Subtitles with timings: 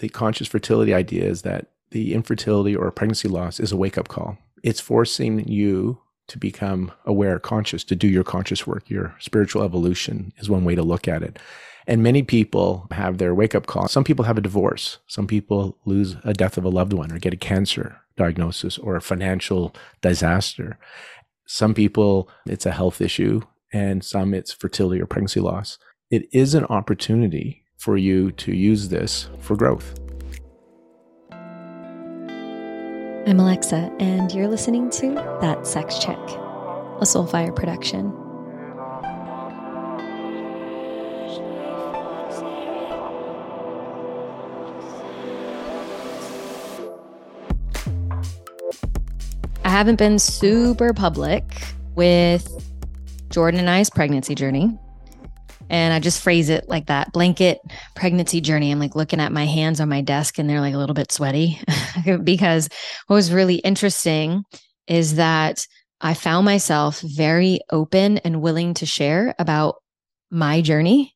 [0.00, 4.08] the conscious fertility idea is that the infertility or pregnancy loss is a wake up
[4.08, 4.38] call.
[4.62, 8.88] It's forcing you to become aware, conscious, to do your conscious work.
[8.88, 11.38] Your spiritual evolution is one way to look at it.
[11.86, 13.88] And many people have their wake up call.
[13.88, 14.98] Some people have a divorce.
[15.06, 18.96] Some people lose a death of a loved one or get a cancer diagnosis or
[18.96, 20.78] a financial disaster.
[21.46, 23.40] Some people, it's a health issue,
[23.72, 25.78] and some it's fertility or pregnancy loss.
[26.10, 29.98] It is an opportunity for you to use this for growth.
[33.26, 38.12] I'm Alexa, and you're listening to That Sex Chick, a Soulfire production.
[49.64, 51.44] I haven't been super public
[51.94, 52.62] with
[53.30, 54.78] Jordan and I's pregnancy journey.
[55.70, 57.60] And I just phrase it like that blanket
[57.94, 58.72] pregnancy journey.
[58.72, 61.12] I'm like looking at my hands on my desk and they're like a little bit
[61.12, 61.60] sweaty
[62.24, 62.68] because
[63.06, 64.42] what was really interesting
[64.88, 65.66] is that
[66.00, 69.76] I found myself very open and willing to share about
[70.30, 71.14] my journey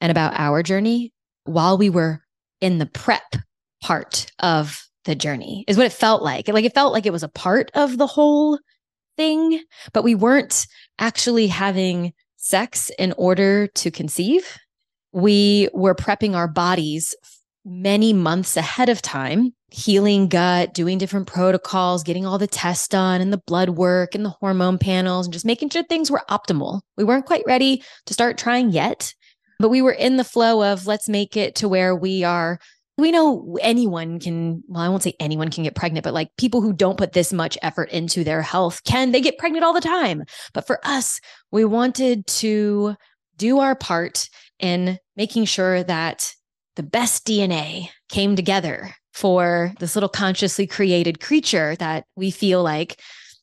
[0.00, 1.12] and about our journey
[1.44, 2.20] while we were
[2.60, 3.36] in the prep
[3.82, 6.48] part of the journey, is what it felt like.
[6.48, 8.58] Like it felt like it was a part of the whole
[9.16, 9.62] thing,
[9.92, 10.66] but we weren't
[10.98, 12.12] actually having
[12.44, 14.58] sex in order to conceive.
[15.12, 17.14] We were prepping our bodies
[17.64, 23.22] many months ahead of time, healing gut, doing different protocols, getting all the tests done
[23.22, 26.82] and the blood work and the hormone panels, and just making sure things were optimal.
[26.98, 29.14] We weren't quite ready to start trying yet,
[29.58, 32.58] but we were in the flow of let's make it to where we are
[32.96, 36.60] we know anyone can well i won't say anyone can get pregnant but like people
[36.60, 39.80] who don't put this much effort into their health can they get pregnant all the
[39.80, 40.24] time.
[40.52, 42.94] But for us we wanted to
[43.36, 44.28] do our part
[44.58, 46.32] in making sure that
[46.76, 53.00] the best dna came together for this little consciously created creature that we feel like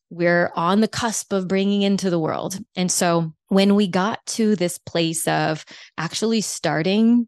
[0.09, 2.59] we're on the cusp of bringing into the world.
[2.75, 5.65] And so when we got to this place of
[5.97, 7.27] actually starting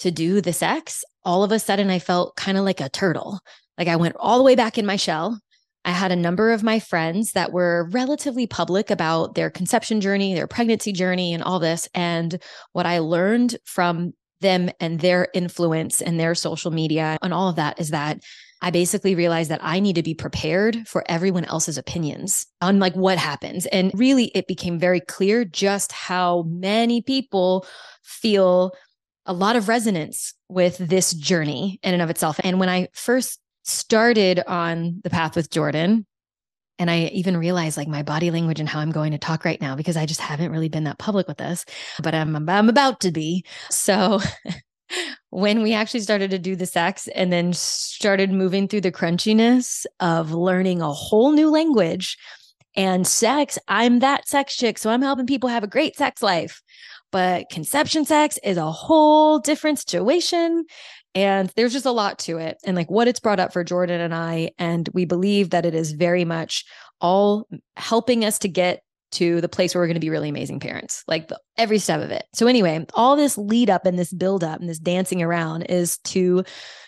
[0.00, 3.40] to do the sex, all of a sudden I felt kind of like a turtle.
[3.78, 5.40] Like I went all the way back in my shell.
[5.84, 10.34] I had a number of my friends that were relatively public about their conception journey,
[10.34, 11.88] their pregnancy journey, and all this.
[11.94, 12.40] And
[12.72, 17.56] what I learned from them and their influence and their social media and all of
[17.56, 18.20] that is that
[18.60, 22.94] I basically realized that I need to be prepared for everyone else's opinions on like
[22.94, 23.66] what happens.
[23.66, 27.66] And really, it became very clear just how many people
[28.04, 28.72] feel
[29.26, 32.40] a lot of resonance with this journey in and of itself.
[32.42, 36.06] And when I first started on the path with Jordan,
[36.78, 39.60] and I even realized like my body language and how I'm going to talk right
[39.60, 41.64] now because I just haven't really been that public with this,
[42.02, 43.44] but I'm I'm about to be.
[43.70, 44.20] So
[45.30, 49.86] when we actually started to do the sex and then started moving through the crunchiness
[50.00, 52.16] of learning a whole new language
[52.74, 54.78] and sex, I'm that sex chick.
[54.78, 56.62] So I'm helping people have a great sex life.
[57.12, 60.64] But conception sex is a whole different situation.
[61.14, 64.00] And there's just a lot to it and like what it's brought up for Jordan
[64.00, 64.52] and I.
[64.58, 66.64] And we believe that it is very much
[67.00, 67.46] all
[67.76, 71.04] helping us to get to the place where we're going to be really amazing parents,
[71.06, 72.24] like the, every step of it.
[72.32, 75.98] So, anyway, all this lead up and this build up and this dancing around is
[76.04, 76.44] to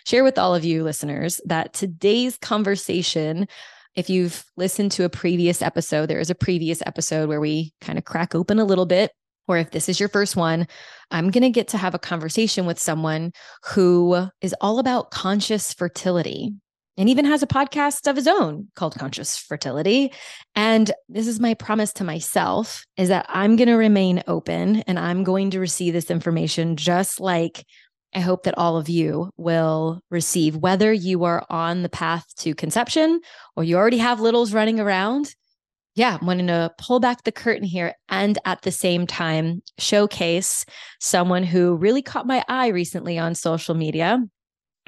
[0.07, 3.47] share with all of you listeners that today's conversation
[3.95, 7.97] if you've listened to a previous episode, there is a previous episode where we kind
[7.97, 9.11] of crack open a little bit
[9.47, 10.67] or if this is your first one,
[11.11, 13.31] I'm going to get to have a conversation with someone
[13.63, 16.53] who is all about conscious fertility
[16.97, 20.13] and even has a podcast of his own called Conscious Fertility.
[20.55, 24.97] And this is my promise to myself is that I'm going to remain open and
[24.97, 27.65] I'm going to receive this information just like
[28.13, 32.55] I hope that all of you will receive, whether you are on the path to
[32.55, 33.19] conception
[33.57, 35.35] or you already have littles running around
[35.95, 40.65] yeah, I'm wanting to pull back the curtain here and at the same time showcase
[40.99, 44.23] someone who really caught my eye recently on social media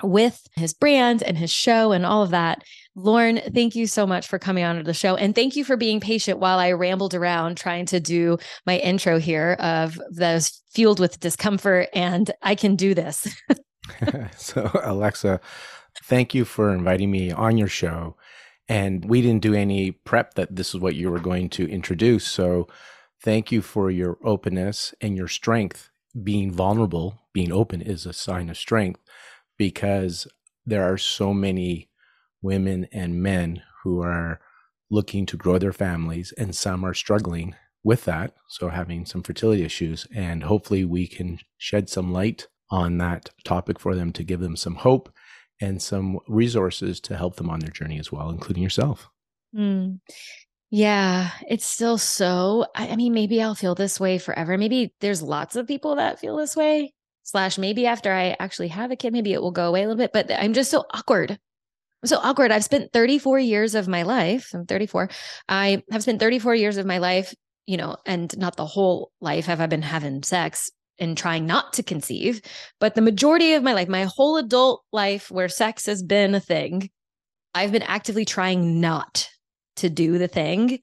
[0.03, 2.63] with his brand and his show and all of that.
[2.95, 5.15] Lorne, thank you so much for coming on to the show.
[5.15, 9.17] And thank you for being patient while I rambled around trying to do my intro
[9.17, 11.89] here of those fueled with discomfort.
[11.93, 13.27] And I can do this.
[14.35, 15.39] so, Alexa,
[16.03, 18.16] thank you for inviting me on your show.
[18.69, 22.27] And we didn't do any prep that this is what you were going to introduce.
[22.27, 22.67] So
[23.23, 25.89] thank you for your openness and your strength.
[26.21, 28.99] Being vulnerable, being open is a sign of strength
[29.57, 30.27] because
[30.65, 31.89] there are so many
[32.41, 34.39] women and men who are
[34.89, 38.33] looking to grow their families, and some are struggling with that.
[38.47, 43.79] So, having some fertility issues, and hopefully, we can shed some light on that topic
[43.79, 45.09] for them to give them some hope
[45.59, 49.09] and some resources to help them on their journey as well, including yourself.
[49.55, 49.99] Mm.
[50.69, 52.65] Yeah, it's still so.
[52.75, 54.57] I, I mean, maybe I'll feel this way forever.
[54.57, 56.93] Maybe there's lots of people that feel this way.
[57.23, 59.97] Slash, maybe after I actually have a kid, maybe it will go away a little
[59.97, 60.13] bit.
[60.13, 61.31] But I'm just so awkward.
[61.31, 62.51] I'm so awkward.
[62.51, 64.51] I've spent 34 years of my life.
[64.53, 65.09] I'm 34.
[65.49, 67.33] I have spent 34 years of my life,
[67.65, 71.73] you know, and not the whole life have I been having sex and trying not
[71.73, 72.41] to conceive,
[72.79, 76.39] but the majority of my life, my whole adult life where sex has been a
[76.39, 76.89] thing,
[77.53, 79.29] I've been actively trying not
[79.77, 80.79] to do the thing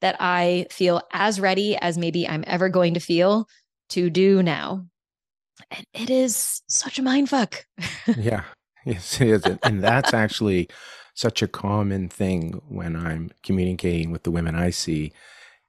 [0.00, 3.48] that I feel as ready as maybe I'm ever going to feel
[3.90, 4.86] to do now.
[5.70, 7.64] And it is such a mind fuck.
[8.16, 8.44] yeah.
[8.84, 9.44] Yes, it is.
[9.62, 10.68] And that's actually
[11.14, 15.12] such a common thing when I'm communicating with the women I see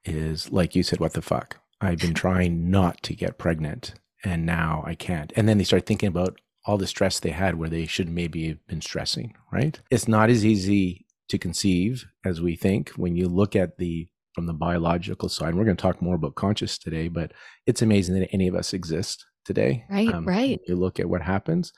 [0.04, 1.56] is like you said, what the fuck?
[1.80, 3.94] I've been trying not to get pregnant
[4.24, 5.32] and now I can't.
[5.36, 8.48] And then they start thinking about all the stress they had where they should maybe
[8.48, 9.80] have been stressing, right?
[9.90, 14.46] It's not as easy to conceive as we think when you look at the from
[14.46, 15.54] the biological side.
[15.54, 17.32] We're going to talk more about conscious today, but
[17.66, 19.84] it's amazing that any of us exist today.
[19.90, 20.60] Right, um, right.
[20.66, 21.72] You look at what happens.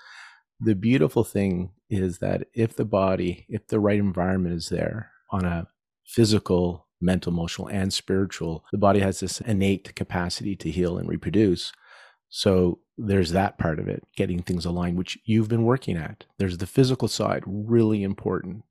[0.61, 5.45] The beautiful thing is that if the body, if the right environment is there on
[5.45, 5.67] a
[6.07, 11.73] physical, mental, emotional, and spiritual, the body has this innate capacity to heal and reproduce.
[12.29, 16.25] So there's that part of it, getting things aligned, which you've been working at.
[16.39, 18.65] There's the physical side, really important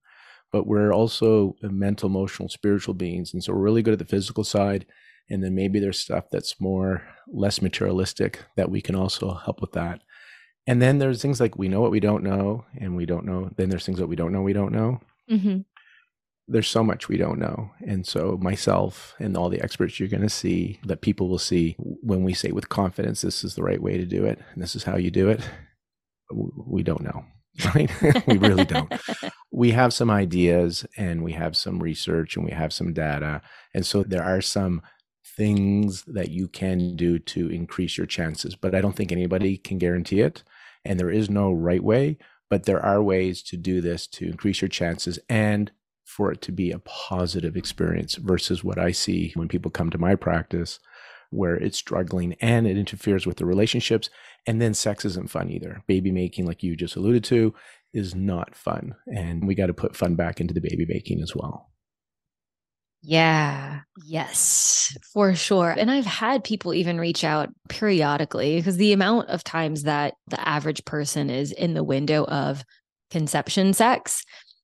[0.51, 3.33] but we're also mental, emotional, spiritual beings.
[3.33, 4.85] And so we're really good at the physical side.
[5.29, 9.71] And then maybe there's stuff that's more less materialistic that we can also help with
[9.73, 10.01] that.
[10.67, 13.49] And then there's things like we know what we don't know, and we don't know.
[13.55, 14.99] Then there's things that we don't know we don't know.
[15.29, 15.61] Mm-hmm.
[16.51, 17.71] There's so much we don't know.
[17.85, 21.75] And so, myself and all the experts you're going to see that people will see
[21.79, 24.75] when we say with confidence, this is the right way to do it, and this
[24.75, 25.41] is how you do it,
[26.31, 27.25] we don't know.
[27.75, 27.91] right?
[28.27, 28.91] we really don't.
[29.51, 33.41] we have some ideas and we have some research and we have some data.
[33.73, 34.81] And so there are some
[35.37, 39.77] things that you can do to increase your chances, but I don't think anybody can
[39.77, 40.43] guarantee it.
[40.85, 42.17] And there is no right way,
[42.49, 45.71] but there are ways to do this to increase your chances and
[46.11, 49.97] for it to be a positive experience versus what I see when people come to
[49.97, 50.79] my practice
[51.31, 54.09] where it's struggling and it interferes with the relationships.
[54.45, 55.81] And then sex isn't fun either.
[55.87, 57.53] Baby making, like you just alluded to,
[57.93, 58.95] is not fun.
[59.07, 61.69] And we got to put fun back into the baby making as well.
[63.03, 65.71] Yeah, yes, for sure.
[65.71, 70.47] And I've had people even reach out periodically because the amount of times that the
[70.47, 72.63] average person is in the window of
[73.09, 74.23] conception sex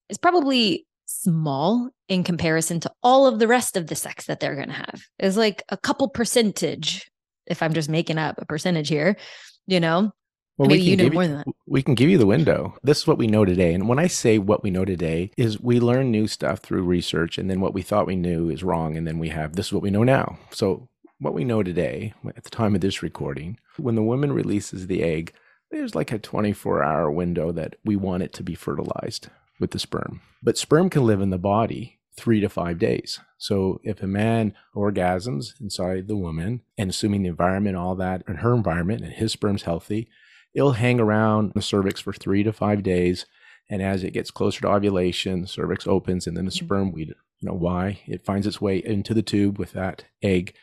[0.10, 4.56] is probably small in comparison to all of the rest of the sex that they're
[4.56, 5.02] going to have.
[5.20, 7.10] Is like a couple percentage,
[7.48, 9.18] if I'm just making up a percentage here,
[9.66, 10.12] you know?
[10.58, 12.76] Well, Maybe we can, give you, we can give you the window.
[12.82, 13.76] This is what we know today.
[13.76, 17.38] And when I say what we know today, is we learn new stuff through research,
[17.38, 18.98] and then what we thought we knew is wrong.
[18.98, 20.40] And then we have this is what we know now.
[20.50, 20.90] So,
[21.20, 25.04] what we know today, at the time of this recording, when the woman releases the
[25.04, 25.32] egg,
[25.70, 29.80] there's like a 24 hour window that we want it to be fertilized with the
[29.80, 30.22] sperm.
[30.44, 33.20] But sperm can live in the body three to five days.
[33.38, 38.40] So if a man orgasms inside the woman, and assuming the environment, all that, and
[38.40, 40.10] her environment, and his sperm's healthy,
[40.54, 43.28] it'll hang around the cervix for three to five days.
[43.70, 46.66] And as it gets closer to ovulation, the cervix opens, and then the mm-hmm.
[46.66, 50.56] sperm, we you know why, it finds its way into the tube with that egg,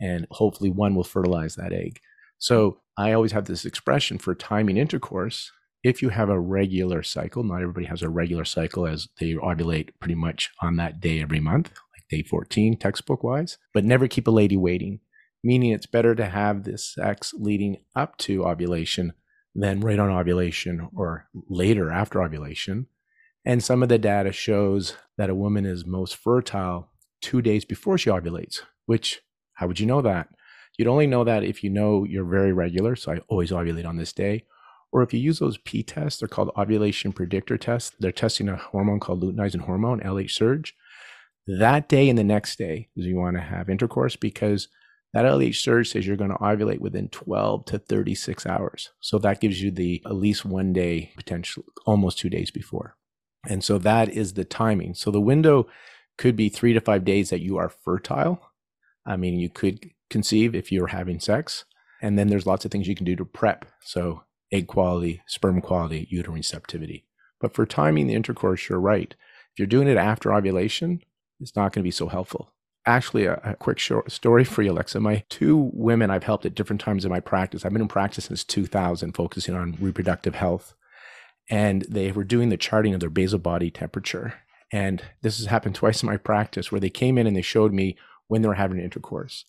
[0.00, 2.00] and hopefully one will fertilize that egg.
[2.38, 5.50] So I always have this expression for timing intercourse
[5.82, 9.90] if you have a regular cycle, not everybody has a regular cycle as they ovulate
[9.98, 14.26] pretty much on that day every month, like day 14, textbook wise, but never keep
[14.26, 15.00] a lady waiting,
[15.42, 19.14] meaning it's better to have this sex leading up to ovulation
[19.54, 22.86] than right on ovulation or later after ovulation.
[23.44, 26.90] And some of the data shows that a woman is most fertile
[27.22, 29.22] two days before she ovulates, which,
[29.54, 30.28] how would you know that?
[30.76, 32.96] You'd only know that if you know you're very regular.
[32.96, 34.44] So I always ovulate on this day
[34.92, 37.94] or if you use those P tests, they're called ovulation predictor tests.
[37.98, 40.74] They're testing a hormone called luteinizing hormone, LH surge.
[41.46, 44.68] That day and the next day is you want to have intercourse because
[45.12, 48.90] that LH surge says you're going to ovulate within 12 to 36 hours.
[49.00, 52.96] So that gives you the at least one day, potential almost two days before.
[53.48, 54.94] And so that is the timing.
[54.94, 55.66] So the window
[56.18, 58.40] could be three to five days that you are fertile.
[59.06, 61.64] I mean, you could conceive if you're having sex.
[62.02, 63.64] And then there's lots of things you can do to prep.
[63.82, 67.04] So egg quality, sperm quality, uterine receptivity.
[67.40, 69.14] But for timing the intercourse, you're right.
[69.52, 71.02] If you're doing it after ovulation,
[71.40, 72.52] it's not going to be so helpful.
[72.86, 75.00] actually a, a, quick short story for you, Alexa.
[75.00, 77.64] My two women I've helped at different times in my practice.
[77.64, 80.74] I've been in practice since 2000, focusing on reproductive health.
[81.50, 84.34] And they were doing the charting of their basal body temperature.
[84.72, 87.72] And this has happened twice in my practice where they came in and they showed
[87.72, 87.96] me
[88.28, 89.44] when they were having intercourse.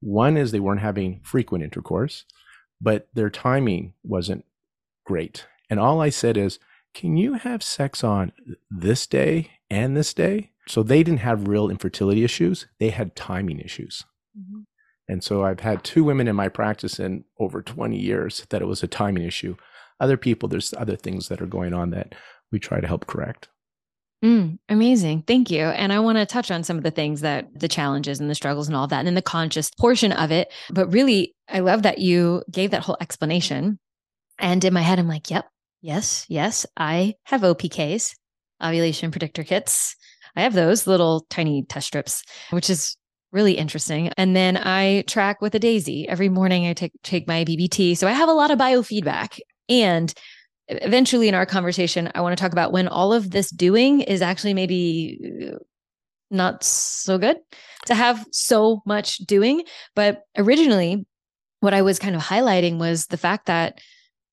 [0.00, 2.24] One is they weren't having frequent intercourse,
[2.80, 4.44] but their timing wasn't
[5.04, 5.46] great.
[5.68, 6.58] And all I said is,
[6.94, 8.32] can you have sex on
[8.70, 10.50] this day and this day?
[10.66, 14.04] So they didn't have real infertility issues, they had timing issues.
[14.38, 14.60] Mm-hmm.
[15.08, 18.66] And so I've had two women in my practice in over 20 years that it
[18.66, 19.56] was a timing issue.
[19.98, 22.14] Other people, there's other things that are going on that
[22.52, 23.48] we try to help correct.
[24.22, 25.22] Mm, amazing.
[25.22, 25.62] Thank you.
[25.62, 28.34] And I want to touch on some of the things that the challenges and the
[28.34, 30.52] struggles and all that, and then the conscious portion of it.
[30.70, 33.78] But really, I love that you gave that whole explanation.
[34.38, 35.46] And in my head, I'm like, yep,
[35.80, 38.14] yes, yes, I have OPKs,
[38.62, 39.96] ovulation predictor kits.
[40.36, 42.96] I have those little tiny test strips, which is
[43.32, 44.08] really interesting.
[44.16, 46.06] And then I track with a Daysy.
[46.06, 47.96] Every morning I take take my BBT.
[47.96, 49.40] So I have a lot of biofeedback.
[49.68, 50.12] And
[50.70, 54.22] eventually in our conversation, I want to talk about when all of this doing is
[54.22, 55.56] actually maybe uh,
[56.30, 57.38] not so good
[57.86, 59.62] to have so much doing.
[59.94, 61.06] But originally,
[61.60, 63.78] what I was kind of highlighting was the fact that,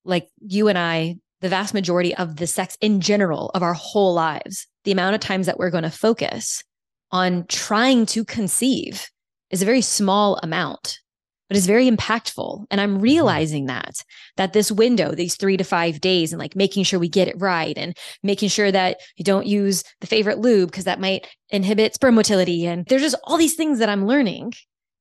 [0.05, 4.13] like you and I, the vast majority of the sex in general of our whole
[4.13, 6.63] lives the amount of times that we're going to focus
[7.11, 9.09] on trying to conceive
[9.49, 10.99] is a very small amount
[11.47, 13.03] but it's very impactful and i'm mm-hmm.
[13.03, 14.03] realizing that
[14.35, 17.39] that this window these 3 to 5 days and like making sure we get it
[17.39, 21.93] right and making sure that you don't use the favorite lube because that might inhibit
[21.93, 24.53] sperm motility and there's just all these things that i'm learning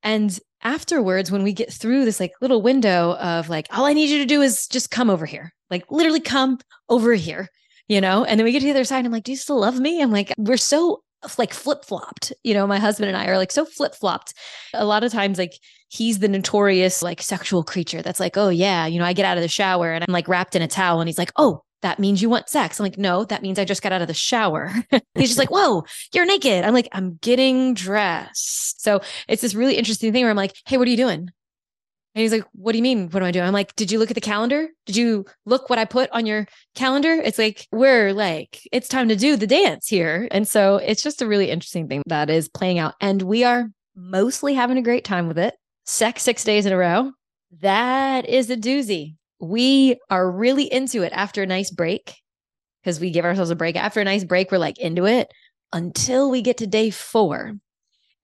[0.02, 4.10] and afterwards when we get through this like little window of like all i need
[4.10, 7.48] you to do is just come over here like literally come over here
[7.88, 8.24] you know?
[8.24, 9.04] And then we get to the other side.
[9.04, 10.02] I'm like, do you still love me?
[10.02, 11.02] I'm like, we're so
[11.38, 12.32] like flip flopped.
[12.44, 14.34] You know, my husband and I are like so flip flopped.
[14.74, 18.86] A lot of times, like he's the notorious like sexual creature that's like, oh yeah,
[18.86, 21.00] you know, I get out of the shower and I'm like wrapped in a towel,
[21.00, 22.80] and he's like, oh, that means you want sex.
[22.80, 24.72] I'm like, no, that means I just got out of the shower.
[25.14, 26.64] he's just like, whoa, you're naked.
[26.64, 28.82] I'm like, I'm getting dressed.
[28.82, 31.30] So it's this really interesting thing where I'm like, hey, what are you doing?
[32.16, 33.10] And he's like, What do you mean?
[33.10, 33.46] What am I doing?
[33.46, 34.68] I'm like, Did you look at the calendar?
[34.86, 37.12] Did you look what I put on your calendar?
[37.12, 40.26] It's like, we're like, it's time to do the dance here.
[40.30, 42.94] And so it's just a really interesting thing that is playing out.
[43.02, 45.54] And we are mostly having a great time with it.
[45.86, 47.12] Sex six days in a row.
[47.60, 49.16] That is a doozy.
[49.40, 52.16] We are really into it after a nice break
[52.82, 53.76] because we give ourselves a break.
[53.76, 55.28] After a nice break, we're like into it
[55.72, 57.52] until we get to day four.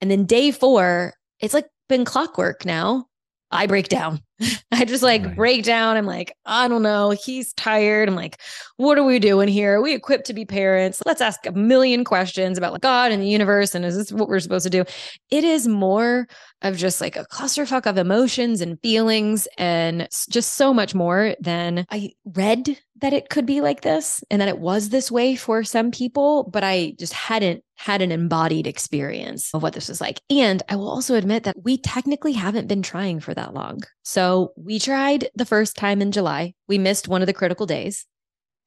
[0.00, 3.07] And then day four, it's like been clockwork now
[3.52, 4.21] I break down.
[4.73, 5.37] I just like right.
[5.37, 5.97] break down.
[5.97, 7.11] I'm like, I don't know.
[7.11, 8.09] He's tired.
[8.09, 8.40] I'm like,
[8.78, 9.78] what are we doing here?
[9.78, 11.02] Are we equipped to be parents?
[11.04, 13.75] Let's ask a million questions about like God and the universe.
[13.75, 14.85] And is this what we're supposed to do?
[15.30, 16.26] It is more
[16.62, 21.85] of just like a clusterfuck of emotions and feelings and just so much more than
[21.90, 25.64] I read that it could be like this and that it was this way for
[25.64, 30.21] some people, but I just hadn't had an embodied experience of what this was like.
[30.30, 33.82] And I will also admit that we technically haven't been trying for that long.
[34.04, 36.54] So we tried the first time in July.
[36.68, 38.06] We missed one of the critical days,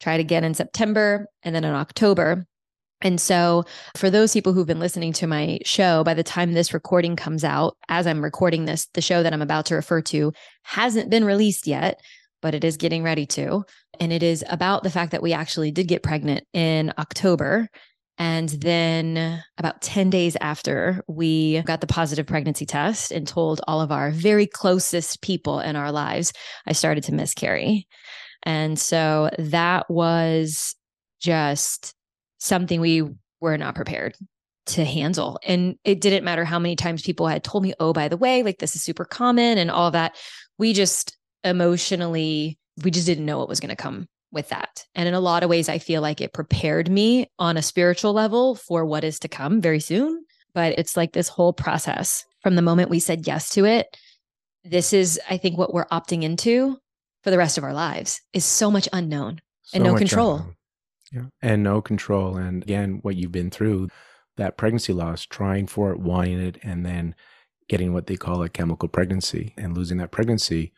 [0.01, 2.45] tried again in September and then in October.
[3.01, 3.65] And so,
[3.95, 7.43] for those people who've been listening to my show, by the time this recording comes
[7.43, 10.31] out, as I'm recording this, the show that I'm about to refer to
[10.63, 11.99] hasn't been released yet,
[12.41, 13.65] but it is getting ready to.
[13.99, 17.67] And it is about the fact that we actually did get pregnant in October.
[18.17, 23.81] And then, about 10 days after, we got the positive pregnancy test and told all
[23.81, 26.31] of our very closest people in our lives,
[26.65, 27.87] I started to miscarry.
[28.43, 30.75] And so that was
[31.19, 31.93] just
[32.37, 33.03] something we
[33.41, 34.15] were not prepared
[34.67, 35.39] to handle.
[35.43, 38.43] And it didn't matter how many times people had told me, oh, by the way,
[38.43, 40.15] like this is super common and all that.
[40.57, 44.85] We just emotionally, we just didn't know what was going to come with that.
[44.95, 48.13] And in a lot of ways, I feel like it prepared me on a spiritual
[48.13, 50.25] level for what is to come very soon.
[50.53, 53.97] But it's like this whole process from the moment we said yes to it.
[54.63, 56.77] This is, I think, what we're opting into
[57.23, 60.35] for the rest of our lives is so much unknown so and no control.
[60.35, 60.55] Unknown.
[61.11, 61.25] Yeah.
[61.41, 62.37] And no control.
[62.37, 63.89] And again, what you've been through,
[64.37, 67.15] that pregnancy loss, trying for it, wanting it, and then
[67.67, 70.73] getting what they call a chemical pregnancy and losing that pregnancy.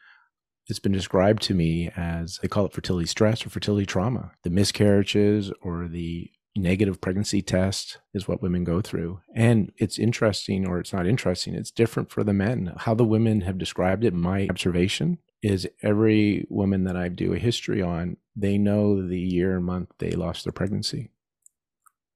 [0.69, 4.31] It's been described to me as they call it fertility stress or fertility trauma.
[4.43, 9.21] The miscarriages or the negative pregnancy test is what women go through.
[9.33, 12.73] And it's interesting, or it's not interesting, it's different for the men.
[12.77, 17.39] How the women have described it, my observation is every woman that I do a
[17.39, 21.11] history on, they know the year and month they lost their pregnancy.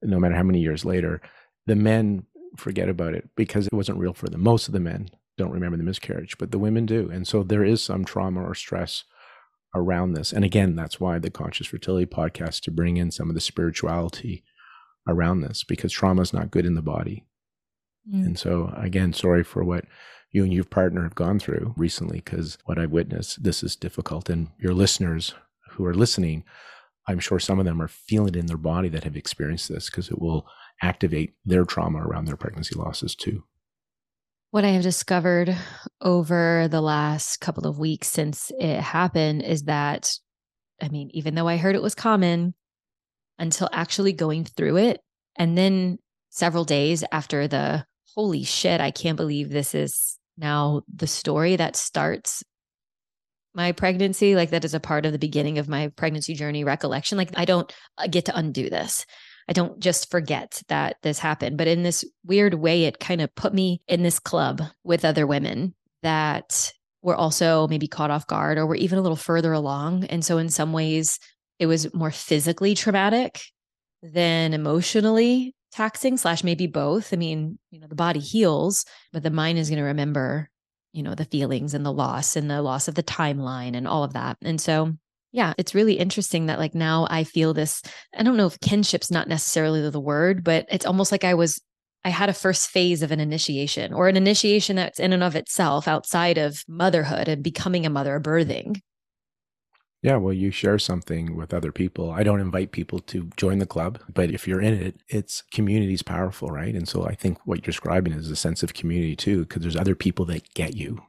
[0.01, 1.21] No matter how many years later,
[1.67, 2.25] the men
[2.57, 4.41] forget about it because it wasn't real for them.
[4.41, 5.09] Most of the men
[5.41, 7.09] don't remember the miscarriage, but the women do.
[7.11, 9.03] And so there is some trauma or stress
[9.73, 10.31] around this.
[10.33, 14.43] And again, that's why the Conscious Fertility podcast to bring in some of the spirituality
[15.07, 17.25] around this because trauma is not good in the body.
[18.11, 18.25] Mm.
[18.25, 19.85] And so again, sorry for what
[20.31, 24.29] you and your partner have gone through recently because what I've witnessed, this is difficult.
[24.29, 25.33] And your listeners
[25.71, 26.43] who are listening,
[27.07, 29.89] I'm sure some of them are feeling it in their body that have experienced this
[29.89, 30.45] because it will
[30.81, 33.43] activate their trauma around their pregnancy losses too.
[34.51, 35.55] What I have discovered
[36.01, 40.13] over the last couple of weeks since it happened is that,
[40.81, 42.53] I mean, even though I heard it was common
[43.39, 44.99] until actually going through it,
[45.37, 45.99] and then
[46.31, 51.77] several days after the holy shit, I can't believe this is now the story that
[51.77, 52.43] starts
[53.53, 57.17] my pregnancy like that is a part of the beginning of my pregnancy journey recollection
[57.17, 59.05] like i don't uh, get to undo this
[59.47, 63.33] i don't just forget that this happened but in this weird way it kind of
[63.35, 66.71] put me in this club with other women that
[67.01, 70.37] were also maybe caught off guard or were even a little further along and so
[70.37, 71.19] in some ways
[71.59, 73.41] it was more physically traumatic
[74.03, 79.29] than emotionally taxing slash maybe both i mean you know the body heals but the
[79.29, 80.49] mind is going to remember
[80.93, 84.03] you know, the feelings and the loss and the loss of the timeline and all
[84.03, 84.37] of that.
[84.41, 84.97] And so,
[85.31, 87.81] yeah, it's really interesting that like now I feel this.
[88.17, 91.61] I don't know if kinship's not necessarily the word, but it's almost like I was,
[92.03, 95.35] I had a first phase of an initiation or an initiation that's in and of
[95.35, 98.81] itself outside of motherhood and becoming a mother, birthing.
[100.01, 102.09] Yeah, well, you share something with other people.
[102.09, 105.93] I don't invite people to join the club, but if you're in it, it's community
[105.93, 106.73] is powerful, right?
[106.73, 109.75] And so I think what you're describing is a sense of community too, because there's
[109.75, 111.03] other people that get you.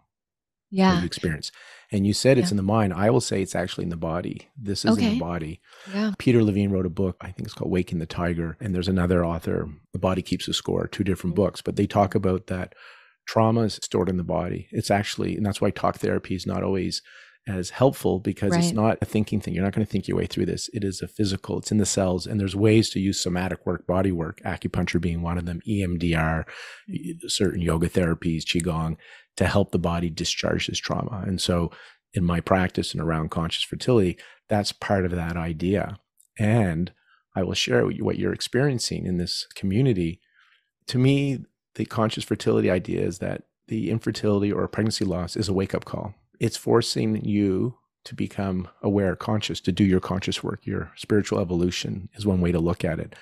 [0.70, 1.00] Yeah.
[1.00, 1.50] You experience.
[1.92, 2.52] And you said it's yeah.
[2.52, 2.94] in the mind.
[2.94, 4.48] I will say it's actually in the body.
[4.56, 5.06] This is okay.
[5.06, 5.60] in the body.
[5.92, 6.12] Yeah.
[6.18, 8.56] Peter Levine wrote a book, I think it's called Waking the Tiger.
[8.60, 12.14] And there's another author, The Body Keeps a Score, two different books, but they talk
[12.14, 12.74] about that
[13.26, 14.68] trauma is stored in the body.
[14.72, 17.02] It's actually, and that's why talk therapy is not always
[17.46, 18.62] as helpful because right.
[18.62, 19.52] it's not a thinking thing.
[19.52, 20.70] You're not going to think your way through this.
[20.72, 22.26] It is a physical, it's in the cells.
[22.26, 26.44] And there's ways to use somatic work, body work, acupuncture being one of them, EMDR,
[27.26, 28.96] certain yoga therapies, Qigong
[29.36, 31.24] to help the body discharge this trauma.
[31.26, 31.70] And so
[32.14, 34.18] in my practice and around conscious fertility,
[34.48, 35.98] that's part of that idea.
[36.38, 36.92] And
[37.34, 40.20] I will share what you're experiencing in this community.
[40.88, 45.54] To me, the conscious fertility idea is that the infertility or pregnancy loss is a
[45.54, 50.66] wake up call it's forcing you to become aware, conscious, to do your conscious work.
[50.66, 53.14] Your spiritual evolution is one way to look at it.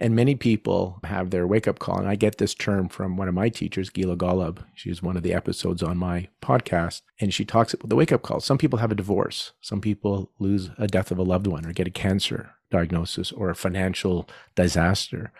[0.00, 1.98] And many people have their wake up call.
[1.98, 4.64] And I get this term from one of my teachers, Gila Golub.
[4.74, 7.02] She's one of the episodes on my podcast.
[7.20, 8.40] And she talks about the wake up call.
[8.40, 9.52] Some people have a divorce.
[9.60, 13.50] Some people lose a death of a loved one or get a cancer diagnosis or
[13.50, 15.32] a financial disaster.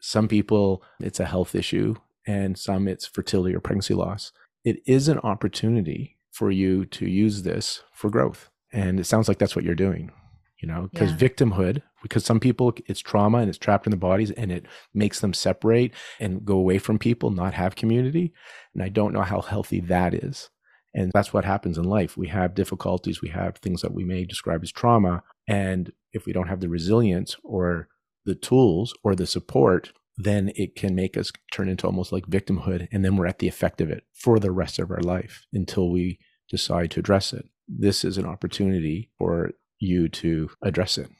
[0.00, 1.96] Some people, it's a health issue.
[2.26, 4.32] And some, it's fertility or pregnancy loss.
[4.64, 8.50] It is an opportunity for you to use this for growth.
[8.72, 10.12] And it sounds like that's what you're doing,
[10.60, 11.16] you know, because yeah.
[11.16, 15.20] victimhood, because some people it's trauma and it's trapped in the bodies and it makes
[15.20, 18.32] them separate and go away from people, not have community.
[18.74, 20.50] And I don't know how healthy that is.
[20.94, 22.16] And that's what happens in life.
[22.16, 25.22] We have difficulties, we have things that we may describe as trauma.
[25.46, 27.88] And if we don't have the resilience or
[28.24, 32.88] the tools or the support then it can make us turn into almost like victimhood.
[32.92, 35.90] And then we're at the effect of it for the rest of our life until
[35.90, 36.18] we
[36.50, 37.44] decide to address it.
[37.68, 41.10] This is an opportunity for you to address it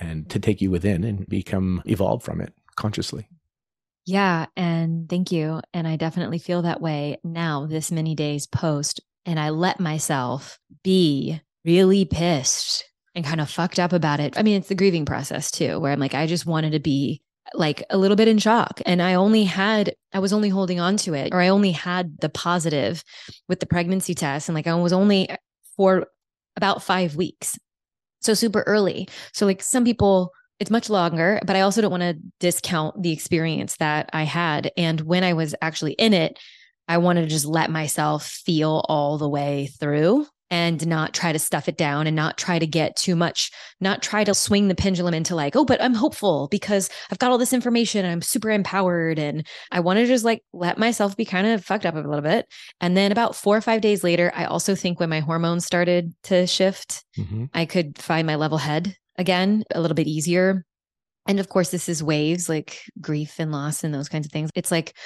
[0.00, 3.28] and to take you within and become evolved from it consciously.
[4.04, 4.46] Yeah.
[4.56, 5.60] And thank you.
[5.74, 9.00] And I definitely feel that way now, this many days post.
[9.26, 14.38] And I let myself be really pissed and kind of fucked up about it.
[14.38, 17.20] I mean, it's the grieving process too, where I'm like, I just wanted to be
[17.54, 18.80] like a little bit in shock.
[18.86, 22.18] And I only had, I was only holding on to it, or I only had
[22.20, 23.02] the positive
[23.48, 24.48] with the pregnancy test.
[24.48, 25.28] And like I was only
[25.76, 26.06] for
[26.56, 27.58] about five weeks.
[28.20, 29.08] So super early.
[29.32, 33.12] So like some people, it's much longer, but I also don't want to discount the
[33.12, 34.72] experience that I had.
[34.76, 36.38] And when I was actually in it,
[36.88, 41.38] I wanted to just let myself feel all the way through and not try to
[41.38, 44.74] stuff it down and not try to get too much, not try to swing the
[44.74, 48.22] pendulum into like, oh, but I'm hopeful because I've got all this information and I'm
[48.22, 49.18] super empowered.
[49.18, 52.22] And I want to just like let myself be kind of fucked up a little
[52.22, 52.46] bit.
[52.80, 56.12] And then about four or five days later, I also think when my hormones started
[56.24, 57.46] to shift, mm-hmm.
[57.52, 60.64] I could find my level head again a little bit easier.
[61.28, 64.50] And of course, this is waves like grief and loss and those kinds of things.
[64.54, 64.96] It's like,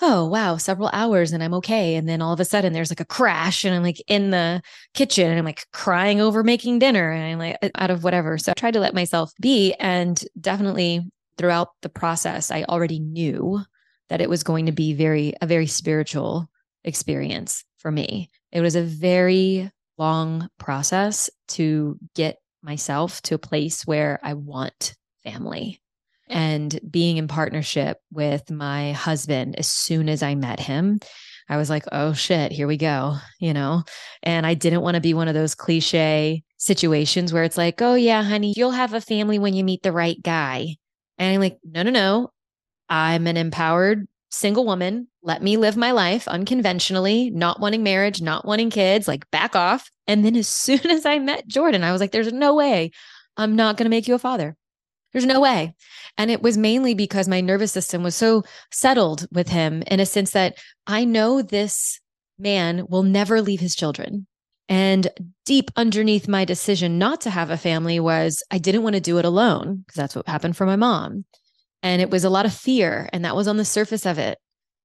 [0.00, 1.96] oh, wow, several hours and I'm okay.
[1.96, 4.62] And then all of a sudden there's like a crash and I'm like in the
[4.94, 8.38] kitchen and I'm like crying over making dinner and I'm like uh, out of whatever.
[8.38, 9.74] So I tried to let myself be.
[9.80, 11.02] And definitely
[11.36, 13.60] throughout the process, I already knew
[14.08, 16.48] that it was going to be very a very spiritual
[16.84, 18.30] experience for me.
[18.52, 24.94] It was a very long process to get myself to a place where I want
[25.24, 25.80] family.
[26.28, 31.00] And being in partnership with my husband as soon as I met him,
[31.48, 33.82] I was like, oh shit, here we go, you know?
[34.22, 37.94] And I didn't want to be one of those cliche situations where it's like, oh
[37.94, 40.76] yeah, honey, you'll have a family when you meet the right guy.
[41.18, 42.30] And I'm like, no, no, no.
[42.88, 45.08] I'm an empowered single woman.
[45.22, 49.90] Let me live my life unconventionally, not wanting marriage, not wanting kids, like back off.
[50.06, 52.92] And then as soon as I met Jordan, I was like, there's no way
[53.36, 54.56] I'm not going to make you a father.
[55.12, 55.74] There's no way.
[56.16, 60.06] And it was mainly because my nervous system was so settled with him in a
[60.06, 62.00] sense that I know this
[62.38, 64.26] man will never leave his children.
[64.68, 65.08] And
[65.44, 69.18] deep underneath my decision not to have a family was I didn't want to do
[69.18, 71.24] it alone because that's what happened for my mom.
[71.82, 74.38] And it was a lot of fear, and that was on the surface of it.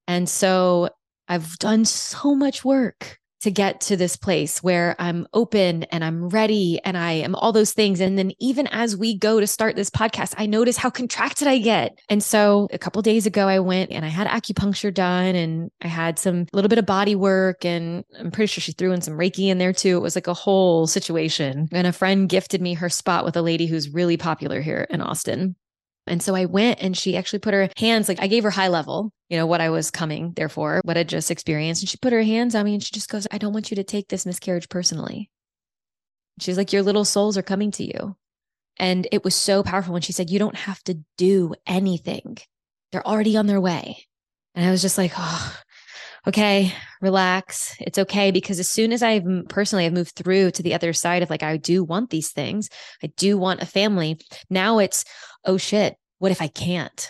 [0.07, 0.89] And so
[1.27, 6.29] I've done so much work to get to this place where I'm open and I'm
[6.29, 7.99] ready and I am all those things.
[7.99, 11.59] And then even as we go to start this podcast, I notice how contracted I
[11.59, 11.99] get.
[12.09, 15.87] And so a couple days ago, I went and I had acupuncture done and I
[15.87, 17.63] had some little bit of body work.
[17.65, 19.97] And I'm pretty sure she threw in some Reiki in there too.
[19.97, 21.67] It was like a whole situation.
[21.71, 25.01] And a friend gifted me her spot with a lady who's really popular here in
[25.01, 25.55] Austin.
[26.07, 28.67] And so I went and she actually put her hands, like I gave her high
[28.67, 31.81] level, you know, what I was coming there for, what I just experienced.
[31.81, 33.75] And she put her hands on me and she just goes, I don't want you
[33.75, 35.29] to take this miscarriage personally.
[36.39, 38.15] She's like, Your little souls are coming to you.
[38.77, 42.37] And it was so powerful when she said, You don't have to do anything,
[42.91, 44.05] they're already on their way.
[44.55, 45.57] And I was just like, Oh,
[46.27, 47.75] okay, relax.
[47.79, 48.31] It's okay.
[48.31, 51.43] Because as soon as I've personally I've moved through to the other side of like,
[51.43, 52.69] I do want these things,
[53.03, 54.19] I do want a family.
[54.49, 55.05] Now it's,
[55.45, 57.09] oh shit, what if I can't?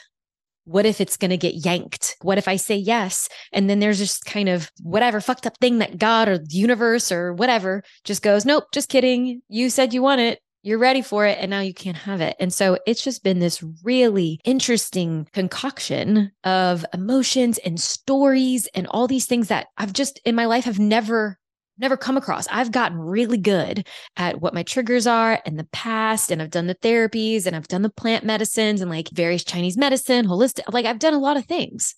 [0.65, 2.17] What if it's going to get yanked?
[2.21, 3.29] What if I say yes?
[3.53, 7.09] And then there's just kind of whatever fucked up thing that God or the universe
[7.09, 9.41] or whatever just goes, nope, just kidding.
[9.47, 12.35] You said you want it you're ready for it and now you can't have it.
[12.41, 19.07] And so it's just been this really interesting concoction of emotions and stories and all
[19.07, 21.37] these things that I've just in my life have never
[21.77, 22.47] never come across.
[22.49, 26.67] I've gotten really good at what my triggers are in the past and I've done
[26.67, 30.85] the therapies and I've done the plant medicines and like various Chinese medicine, holistic like
[30.85, 31.95] I've done a lot of things.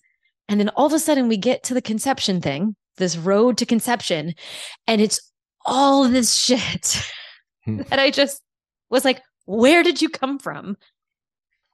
[0.48, 3.66] And then all of a sudden we get to the conception thing, this road to
[3.66, 4.34] conception
[4.86, 5.20] and it's
[5.64, 7.02] all this shit
[7.64, 7.78] hmm.
[7.88, 8.42] that I just
[8.90, 10.76] was like, where did you come from?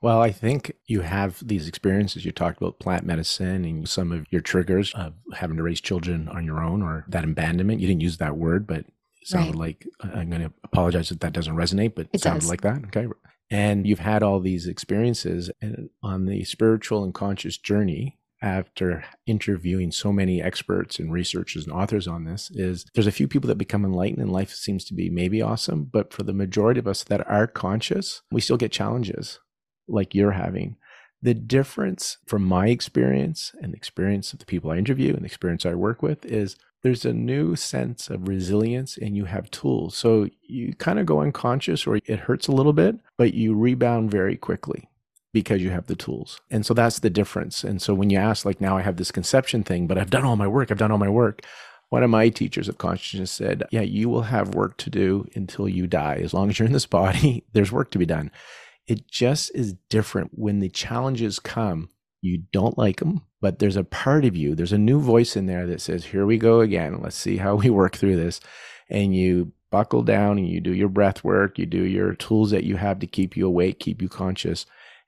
[0.03, 2.25] Well, I think you have these experiences.
[2.25, 6.29] You talked about plant medicine and some of your triggers of having to raise children
[6.29, 7.81] on your own or that abandonment.
[7.81, 8.87] You didn't use that word, but it
[9.25, 9.69] sounded right.
[9.69, 12.51] like uh, I'm going to apologize if that doesn't resonate, but it, it sounded does.
[12.51, 12.85] like that.
[12.87, 13.07] Okay.
[13.51, 19.91] And you've had all these experiences and on the spiritual and conscious journey after interviewing
[19.91, 23.57] so many experts and researchers and authors on this is there's a few people that
[23.57, 27.03] become enlightened and life seems to be maybe awesome but for the majority of us
[27.03, 29.41] that are conscious we still get challenges
[29.89, 30.77] like you're having
[31.23, 35.27] the difference from my experience and the experience of the people i interview and the
[35.27, 39.97] experience i work with is there's a new sense of resilience and you have tools
[39.97, 44.11] so you kind of go unconscious or it hurts a little bit but you rebound
[44.11, 44.89] very quickly
[45.37, 46.41] because you have the tools.
[46.51, 47.63] And so that's the difference.
[47.63, 50.25] And so when you ask, like, now I have this conception thing, but I've done
[50.25, 51.43] all my work, I've done all my work.
[51.91, 55.69] One of my teachers of consciousness said, Yeah, you will have work to do until
[55.69, 56.21] you die.
[56.23, 58.31] As long as you're in this body, there's work to be done.
[58.87, 61.91] It just is different when the challenges come.
[62.21, 65.47] You don't like them, but there's a part of you, there's a new voice in
[65.47, 67.01] there that says, Here we go again.
[67.03, 68.41] Let's see how we work through this.
[68.89, 72.65] And you buckle down and you do your breath work, you do your tools that
[72.65, 74.67] you have to keep you awake, keep you conscious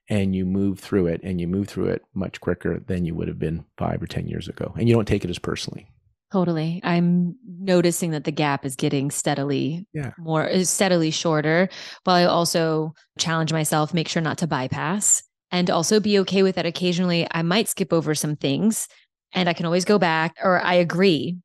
[0.08, 3.28] and you move through it and you move through it much quicker than you would
[3.28, 4.72] have been five or 10 years ago.
[4.76, 5.90] And you don't take it as personally.
[6.30, 6.80] Totally.
[6.84, 10.12] I'm noticing that the gap is getting steadily yeah.
[10.18, 11.68] more is steadily shorter,
[12.04, 16.56] while I also challenge myself, make sure not to bypass and also be okay with
[16.56, 18.88] that occasionally I might skip over some things
[19.32, 21.38] and I can always go back or I agree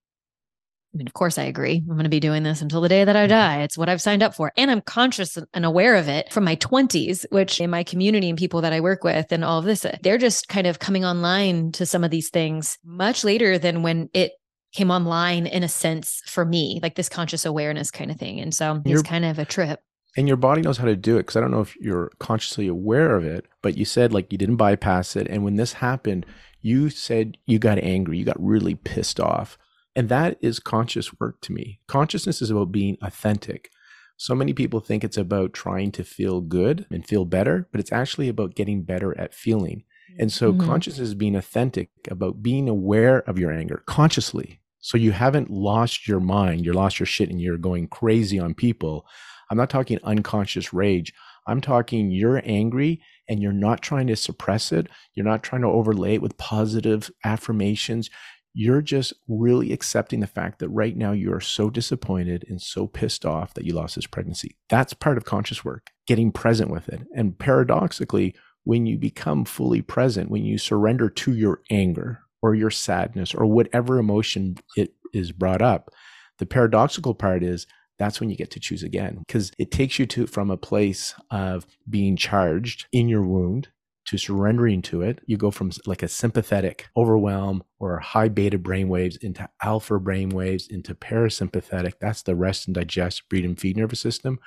[0.94, 1.78] I mean, of course, I agree.
[1.78, 3.30] I'm going to be doing this until the day that I mm-hmm.
[3.30, 3.62] die.
[3.64, 4.52] It's what I've signed up for.
[4.56, 8.38] And I'm conscious and aware of it from my 20s, which in my community and
[8.38, 11.72] people that I work with and all of this, they're just kind of coming online
[11.74, 14.34] to some of these things much later than when it
[14.74, 18.40] came online in a sense for me, like this conscious awareness kind of thing.
[18.40, 19.82] And so it's kind of a trip.
[20.18, 21.26] And your body knows how to do it.
[21.26, 24.38] Cause I don't know if you're consciously aware of it, but you said like you
[24.38, 25.28] didn't bypass it.
[25.28, 26.26] And when this happened,
[26.62, 29.58] you said you got angry, you got really pissed off.
[29.96, 31.80] And that is conscious work to me.
[31.88, 33.70] Consciousness is about being authentic.
[34.18, 37.92] So many people think it's about trying to feel good and feel better, but it's
[37.92, 39.84] actually about getting better at feeling.
[40.18, 40.66] And so mm-hmm.
[40.66, 44.60] consciousness is being authentic about being aware of your anger consciously.
[44.84, 48.54] So you haven't lost your mind, you're lost your shit and you're going crazy on
[48.54, 49.08] people.
[49.50, 51.14] I'm not talking unconscious rage.
[51.48, 54.88] I'm talking you're angry and you're not trying to suppress it.
[55.14, 58.10] You're not trying to overlay it with positive affirmations.
[58.54, 62.86] You're just really accepting the fact that right now you are so disappointed and so
[62.86, 64.58] pissed off that you lost this pregnancy.
[64.68, 67.04] That's part of conscious work, getting present with it.
[67.16, 72.70] And paradoxically, when you become fully present, when you surrender to your anger or your
[72.70, 75.90] sadness or whatever emotion it is brought up,
[76.38, 77.66] the paradoxical part is
[77.98, 81.16] that's when you get to choose again because it takes you to from a place
[81.32, 83.70] of being charged in your wound
[84.06, 85.22] to surrendering to it.
[85.26, 90.94] You go from like a sympathetic overwhelm or high beta brainwaves into alpha brainwaves into
[90.94, 91.94] parasympathetic.
[92.02, 94.40] That's the rest and digest, breathe and feed nervous system.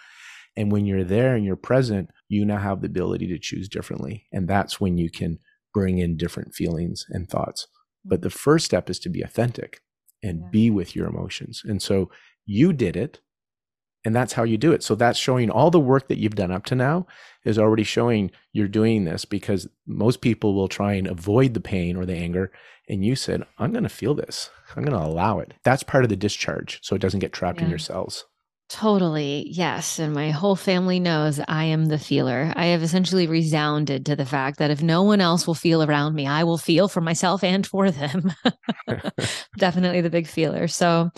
[0.57, 4.27] And when you're there and you're present, you now have the ability to choose differently.
[4.33, 5.39] And that's when you can
[5.73, 7.69] bring in different feelings and thoughts.
[8.07, 9.81] But the first step is to be authentic
[10.23, 10.49] and yeah.
[10.51, 11.63] be with your emotions.
[11.65, 12.11] And so
[12.45, 13.21] you did it.
[14.05, 14.85] And that's how you do it.
[14.85, 17.09] So that's showing all the work that you've done up to now
[17.45, 21.97] is already showing you're doing this because most people will try and avoid the pain
[21.97, 22.53] or the anger.
[22.89, 24.51] And you said, I'm going to feel this.
[24.77, 25.55] I'm going to allow it.
[25.65, 26.79] That's part of the discharge.
[26.85, 27.65] So it doesn't get trapped yeah.
[27.65, 28.27] in your cells.
[28.69, 29.47] Totally.
[29.49, 30.01] Yes.
[30.01, 32.53] And my whole family knows I am the feeler.
[32.57, 36.15] I have essentially resounded to the fact that if no one else will feel around
[36.15, 38.33] me, I will feel for myself and for them.
[39.59, 40.67] Definitely the big feeler.
[40.67, 41.11] So,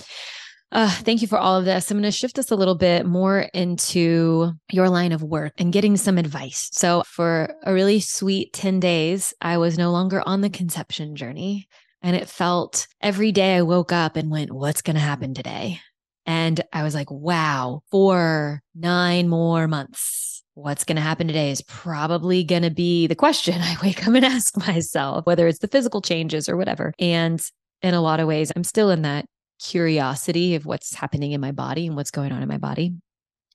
[0.70, 1.90] uh, thank you for all of this.
[1.90, 5.72] I'm going to shift us a little bit more into your line of work and
[5.72, 6.68] getting some advice.
[6.72, 11.68] So, for a really sweet 10 days, I was no longer on the conception journey.
[12.02, 15.80] And it felt every day I woke up and went, What's going to happen today?
[16.28, 20.44] And I was like, wow, for nine more months.
[20.52, 24.14] What's going to happen today is probably going to be the question I wake up
[24.14, 26.92] and ask myself, whether it's the physical changes or whatever.
[26.98, 27.42] And
[27.80, 29.24] in a lot of ways, I'm still in that
[29.58, 32.92] curiosity of what's happening in my body and what's going on in my body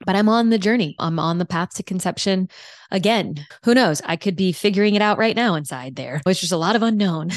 [0.05, 0.95] but I'm on the journey.
[0.99, 2.49] I'm on the path to conception
[2.93, 3.45] again.
[3.65, 4.01] Who knows?
[4.05, 6.83] I could be figuring it out right now inside there, which is a lot of
[6.83, 7.31] unknown.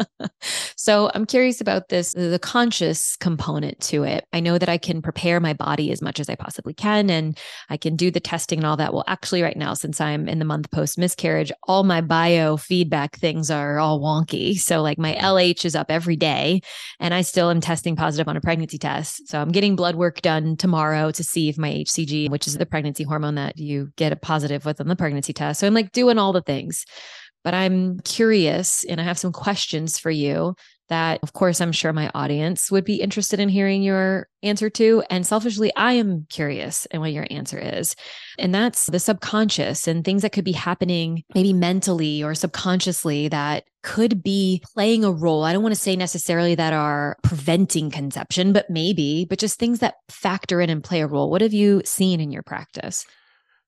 [0.76, 4.26] so I'm curious about this, the conscious component to it.
[4.32, 7.38] I know that I can prepare my body as much as I possibly can, and
[7.70, 8.92] I can do the testing and all that.
[8.92, 13.50] Well, actually, right now, since I'm in the month post miscarriage, all my biofeedback things
[13.50, 14.58] are all wonky.
[14.58, 16.60] So, like my LH is up every day,
[16.98, 19.28] and I still am testing positive on a pregnancy test.
[19.28, 22.66] So I'm getting blood work done tomorrow to see if my HCG, which is the
[22.66, 25.60] pregnancy hormone that you get a positive with on the pregnancy test.
[25.60, 26.84] So I'm like doing all the things.
[27.44, 30.54] But I'm curious and I have some questions for you
[30.88, 35.02] that, of course, I'm sure my audience would be interested in hearing your answer to.
[35.10, 37.94] And selfishly, I am curious and what your answer is.
[38.38, 43.64] And that's the subconscious and things that could be happening maybe mentally or subconsciously that
[43.82, 45.44] could be playing a role.
[45.44, 49.78] I don't want to say necessarily that are preventing conception, but maybe, but just things
[49.78, 51.30] that factor in and play a role.
[51.30, 53.06] What have you seen in your practice?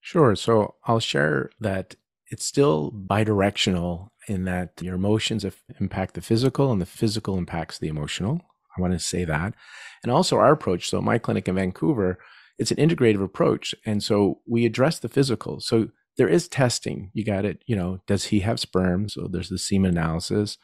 [0.00, 0.34] Sure.
[0.34, 1.94] So I'll share that
[2.30, 5.44] it's still bidirectional in that your emotions
[5.80, 8.40] impact the physical and the physical impacts the emotional.
[8.76, 9.54] I want to say that.
[10.02, 10.88] And also our approach.
[10.88, 12.18] So my clinic in Vancouver,
[12.58, 13.74] it's an integrative approach.
[13.84, 15.60] And so we address the physical.
[15.60, 17.10] So there is testing.
[17.12, 17.62] You got it.
[17.66, 19.08] You know, does he have sperm?
[19.08, 20.56] So there's the semen analysis.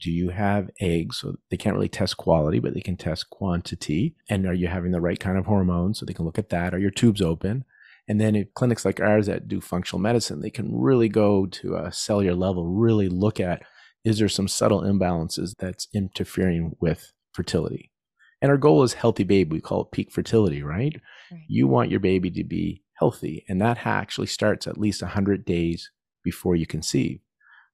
[0.00, 1.18] Do you have eggs?
[1.18, 4.16] So they can't really test quality, but they can test quantity.
[4.28, 5.98] And are you having the right kind of hormones?
[6.00, 6.74] So they can look at that.
[6.74, 7.64] Are your tubes open?
[8.06, 11.76] And then in clinics like ours that do functional medicine, they can really go to
[11.76, 13.62] a cellular level, really look at
[14.04, 17.90] is there some subtle imbalances that's interfering with fertility?
[18.42, 19.52] And our goal is healthy baby.
[19.52, 21.00] We call it peak fertility, right?
[21.32, 21.40] right?
[21.48, 25.90] You want your baby to be healthy, and that actually starts at least 100 days
[26.22, 27.20] before you conceive.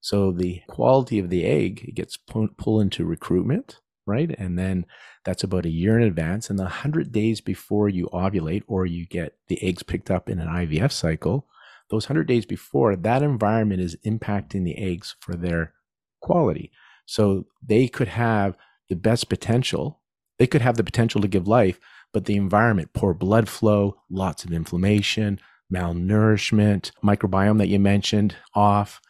[0.01, 4.35] So the quality of the egg gets pulled into recruitment, right?
[4.39, 4.85] And then
[5.25, 6.51] that's about a year in advance.
[6.51, 10.41] And the 100 days before you ovulate or you get the eggs picked up in
[10.41, 11.47] an IVF cycle,
[11.91, 15.75] those 100 days before, that environment is impacting the eggs for their
[16.21, 16.71] quality.
[17.07, 18.57] So they could have
[18.89, 20.01] the best potential.
[20.39, 21.79] They could have the potential to give life,
[22.13, 25.41] but the environment, poor blood flow, lots of inflammation,
[25.73, 29.01] malnourishment, microbiome that you mentioned off,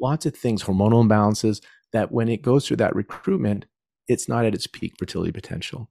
[0.00, 1.60] lots of things, hormonal imbalances
[1.92, 3.66] that when it goes through that recruitment,
[4.10, 5.88] it's not at its peak fertility potential.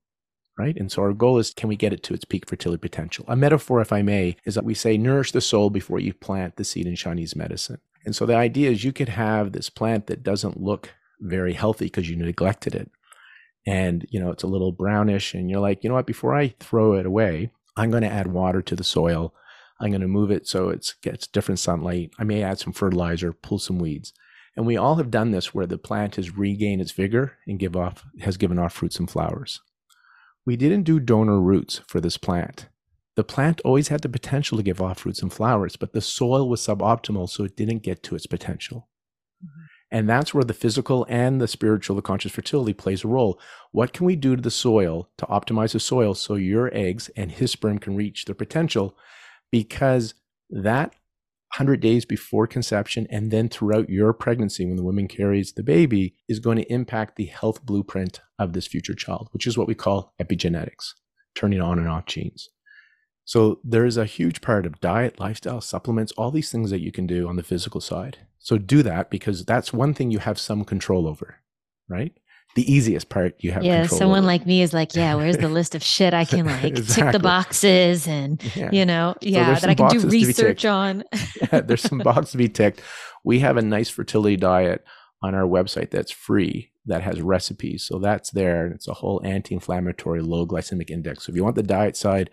[0.57, 0.75] Right.
[0.75, 3.23] And so our goal is can we get it to its peak fertility potential?
[3.29, 6.57] A metaphor, if I may, is that we say nourish the soul before you plant
[6.57, 7.79] the seed in Chinese medicine.
[8.05, 11.85] And so the idea is you could have this plant that doesn't look very healthy
[11.85, 12.91] because you neglected it.
[13.65, 15.33] And, you know, it's a little brownish.
[15.33, 18.27] And you're like, you know what, before I throw it away, I'm going to add
[18.27, 19.33] water to the soil.
[19.79, 22.11] I'm going to move it so it gets different sunlight.
[22.19, 24.11] I may add some fertilizer, pull some weeds.
[24.55, 27.75] And we all have done this where the plant has regained its vigor and give
[27.75, 29.61] off has given off fruits and flowers.
[30.45, 32.67] We didn't do donor roots for this plant.
[33.15, 36.47] The plant always had the potential to give off fruits and flowers, but the soil
[36.47, 38.87] was suboptimal, so it didn't get to its potential.
[39.43, 39.65] Mm-hmm.
[39.91, 43.39] And that's where the physical and the spiritual, the conscious fertility plays a role.
[43.71, 47.31] What can we do to the soil to optimize the soil so your eggs and
[47.31, 48.95] his sperm can reach their potential?
[49.51, 50.13] Because
[50.49, 50.93] that
[51.53, 56.15] 100 days before conception and then throughout your pregnancy when the woman carries the baby
[56.27, 59.73] is going to impact the health blueprint of this future child, which is what we
[59.73, 60.93] call epigenetics,
[61.35, 62.49] turning on and off genes.
[63.25, 66.91] So there is a huge part of diet, lifestyle, supplements, all these things that you
[66.91, 68.19] can do on the physical side.
[68.39, 71.37] So do that because that's one thing you have some control over,
[71.87, 72.13] right?
[72.55, 73.61] The easiest part you have.
[73.61, 73.81] Control.
[73.81, 74.27] Yeah, someone over.
[74.27, 77.03] like me is like, yeah, where's the list of shit I can like exactly.
[77.03, 78.69] tick the boxes and yeah.
[78.71, 81.03] you know, yeah, so that I can do research on.
[81.41, 82.81] yeah, there's some boxes to be ticked.
[83.23, 84.83] We have a nice fertility diet
[85.21, 87.83] on our website that's free that has recipes.
[87.83, 88.67] So that's there.
[88.67, 91.25] It's a whole anti-inflammatory, low glycemic index.
[91.25, 92.29] So if you want the diet side,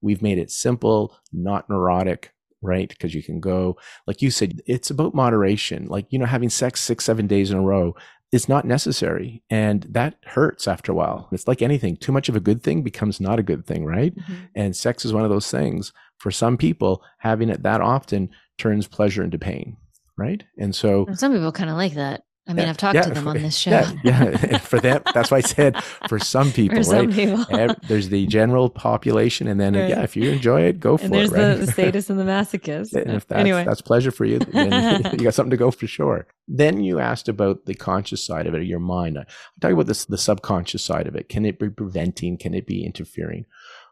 [0.00, 2.88] we've made it simple, not neurotic, right?
[2.88, 5.86] Because you can go, like you said, it's about moderation.
[5.86, 7.94] Like, you know, having sex six, seven days in a row,
[8.32, 9.42] is not necessary.
[9.50, 11.28] And that hurts after a while.
[11.32, 11.96] It's like anything.
[11.96, 14.14] Too much of a good thing becomes not a good thing, right?
[14.14, 14.34] Mm-hmm.
[14.54, 15.92] And sex is one of those things.
[16.18, 19.76] For some people, having it that often turns pleasure into pain,
[20.16, 20.44] right?
[20.58, 22.22] And so some people kind of like that.
[22.50, 23.70] I mean, yeah, I've talked yeah, to them for, on this show.
[23.70, 24.58] Yeah, yeah.
[24.58, 27.14] for them, that's why I said for some people, for some right?
[27.14, 27.76] People.
[27.86, 29.88] there's the general population, and then right.
[29.88, 31.36] yeah, if you enjoy it, go for and there's it.
[31.36, 31.76] There's right?
[31.76, 32.92] the sadists and the masochist.
[32.92, 35.86] and if that's, anyway, that's pleasure for you, then you got something to go for
[35.86, 36.26] sure.
[36.48, 39.16] Then you asked about the conscious side of it, or your mind.
[39.16, 39.26] I'm
[39.60, 41.28] talking about this, the subconscious side of it.
[41.28, 42.36] Can it be preventing?
[42.36, 43.46] Can it be interfering?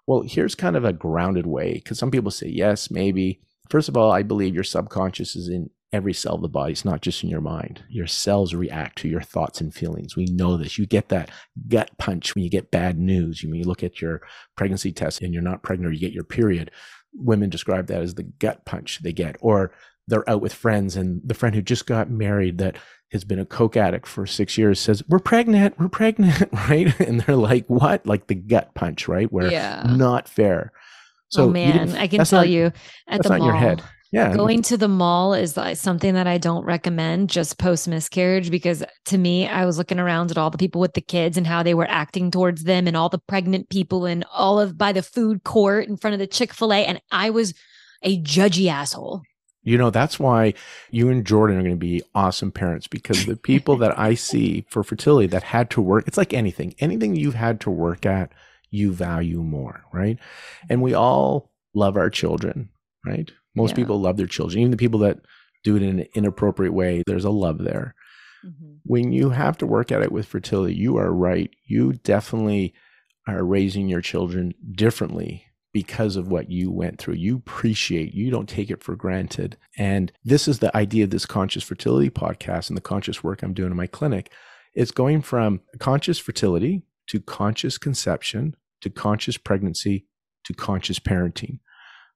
[0.09, 3.40] Well, here's kind of a grounded way, because some people say yes, maybe.
[3.71, 6.72] First of all, I believe your subconscious is in every cell of the body.
[6.72, 7.83] It's not just in your mind.
[7.88, 10.16] Your cells react to your thoughts and feelings.
[10.16, 10.79] We know this.
[10.79, 11.31] You get that
[11.68, 13.42] gut punch when you get bad news.
[13.42, 14.20] You, when you look at your
[14.57, 16.70] pregnancy test and you're not pregnant or you get your period.
[17.14, 19.37] Women describe that as the gut punch they get.
[19.40, 19.72] Or
[20.09, 22.77] they're out with friends and the friend who just got married that
[23.12, 27.20] has been a coke addict for six years says we're pregnant we're pregnant right and
[27.22, 29.83] they're like what like the gut punch right where yeah.
[29.88, 30.72] not fair
[31.29, 32.70] so oh man i can tell not, you
[33.07, 36.64] at the mall, your head yeah going to the mall is something that i don't
[36.64, 40.81] recommend just post miscarriage because to me i was looking around at all the people
[40.81, 44.07] with the kids and how they were acting towards them and all the pregnant people
[44.07, 47.55] and all of by the food court in front of the chick-fil-a and i was
[48.03, 49.23] a judgy asshole.
[49.64, 50.55] You know that's why
[50.90, 54.64] you and jordan are going to be awesome parents because the people that i see
[54.71, 58.33] for fertility that had to work it's like anything anything you've had to work at
[58.71, 60.18] you value more right?
[60.68, 62.71] And we all love our children
[63.05, 63.76] right most yeah.
[63.76, 65.18] people love their children, even the people that
[65.64, 67.02] do it in an inappropriate way.
[67.06, 67.94] There's a love there.
[68.44, 68.74] Mm-hmm.
[68.84, 71.50] When you have to work at it with fertility, you are right.
[71.64, 72.74] You definitely
[73.26, 77.14] are raising your children differently because of what you went through.
[77.14, 79.56] You appreciate, you don't take it for granted.
[79.76, 83.52] And this is the idea of this conscious fertility podcast and the conscious work I'm
[83.52, 84.32] doing in my clinic.
[84.74, 90.06] It's going from conscious fertility to conscious conception to conscious pregnancy
[90.44, 91.58] to conscious parenting.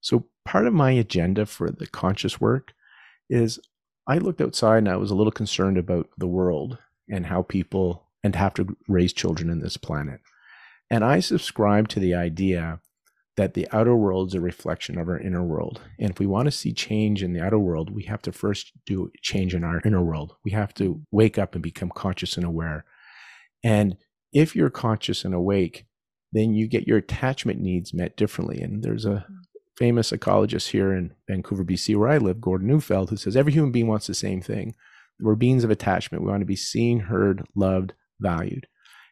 [0.03, 2.75] So part of my agenda for the conscious work
[3.31, 3.59] is
[4.07, 6.77] I looked outside and I was a little concerned about the world
[7.09, 10.21] and how people and have to raise children in this planet.
[10.91, 12.81] And I subscribe to the idea
[13.37, 15.81] that the outer world is a reflection of our inner world.
[15.99, 18.73] And if we want to see change in the outer world, we have to first
[18.85, 20.35] do change in our inner world.
[20.45, 22.85] We have to wake up and become conscious and aware.
[23.65, 23.97] And
[24.33, 25.87] if you're conscious and awake,
[26.33, 28.61] then you get your attachment needs met differently.
[28.61, 29.27] And there's a
[29.77, 33.73] famous psychologist here in Vancouver, BC, where I live, Gordon Neufeld, who says every human
[33.73, 34.75] being wants the same thing.
[35.21, 36.25] We're beings of attachment.
[36.25, 38.67] We want to be seen, heard, loved, valued.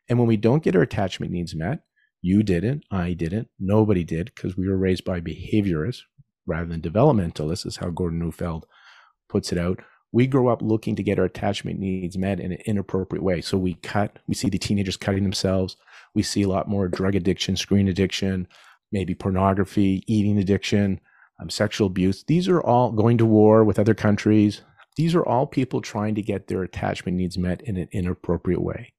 [0.09, 1.85] And when we don't get our attachment needs met,
[2.23, 6.03] you didn't, I didn't, nobody did, because we were raised by behaviorists
[6.47, 8.67] rather than developmentalists, is how Gordon Neufeld
[9.29, 9.81] puts it out.
[10.13, 13.41] We grow up looking to get our attachment needs met in an inappropriate way.
[13.41, 15.77] So we cut, we see the teenagers cutting themselves.
[16.15, 18.49] We see a lot more drug addiction, screen addiction,
[18.93, 21.01] maybe pornography, eating addiction,
[21.41, 22.25] um, sexual abuse.
[22.25, 24.63] These are all going to war with other countries.
[24.97, 28.93] These are all people trying to get their attachment needs met in an inappropriate way.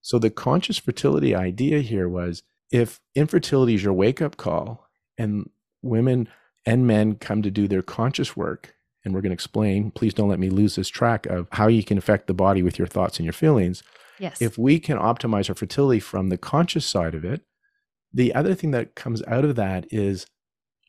[0.00, 5.50] So the conscious fertility idea here was if infertility is your wake up call and
[5.82, 6.28] women
[6.64, 8.74] and men come to do their conscious work,
[9.04, 11.84] and we're going to explain, please don't let me lose this track of how you
[11.84, 13.82] can affect the body with your thoughts and your feelings.
[14.18, 14.40] Yes.
[14.40, 17.42] If we can optimize our fertility from the conscious side of it,
[18.16, 20.26] the other thing that comes out of that is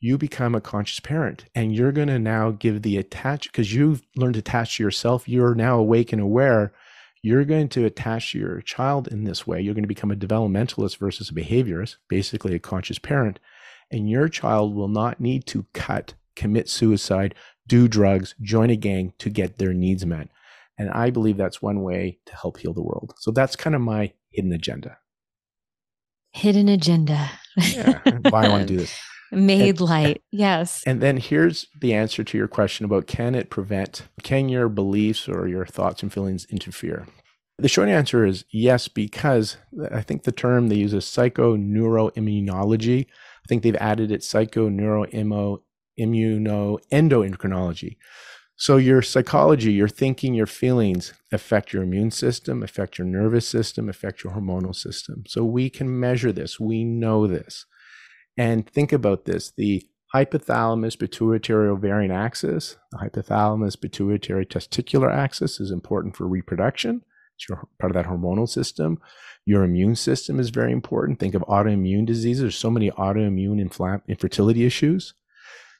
[0.00, 4.02] you become a conscious parent and you're going to now give the attach because you've
[4.16, 5.28] learned to attach to yourself.
[5.28, 6.72] You're now awake and aware.
[7.20, 9.60] You're going to attach your child in this way.
[9.60, 13.38] You're going to become a developmentalist versus a behaviorist, basically a conscious parent.
[13.90, 17.34] And your child will not need to cut, commit suicide,
[17.66, 20.28] do drugs, join a gang to get their needs met.
[20.78, 23.12] And I believe that's one way to help heal the world.
[23.18, 24.96] So that's kind of my hidden agenda.
[26.38, 27.30] Hidden agenda.
[27.56, 27.98] yeah.
[28.30, 28.96] Why I want to do this.
[29.32, 30.22] Made and, light.
[30.30, 30.84] Yes.
[30.86, 35.28] And then here's the answer to your question about can it prevent, can your beliefs
[35.28, 37.08] or your thoughts and feelings interfere?
[37.58, 39.56] The short answer is yes, because
[39.90, 43.06] I think the term they use is psychoneuroimmunology.
[43.06, 45.58] I think they've added it psychoneuroimmuno
[45.98, 47.96] endocrinology.
[48.60, 53.88] So your psychology, your thinking, your feelings affect your immune system, affect your nervous system,
[53.88, 55.22] affect your hormonal system.
[55.28, 56.58] So we can measure this.
[56.58, 57.66] We know this.
[58.36, 65.70] And think about this the hypothalamus pituitary ovarian axis, the hypothalamus pituitary testicular axis is
[65.70, 67.02] important for reproduction.
[67.36, 68.98] It's your, part of that hormonal system.
[69.46, 71.20] Your immune system is very important.
[71.20, 72.40] Think of autoimmune diseases.
[72.42, 75.14] There's so many autoimmune infl- infertility issues.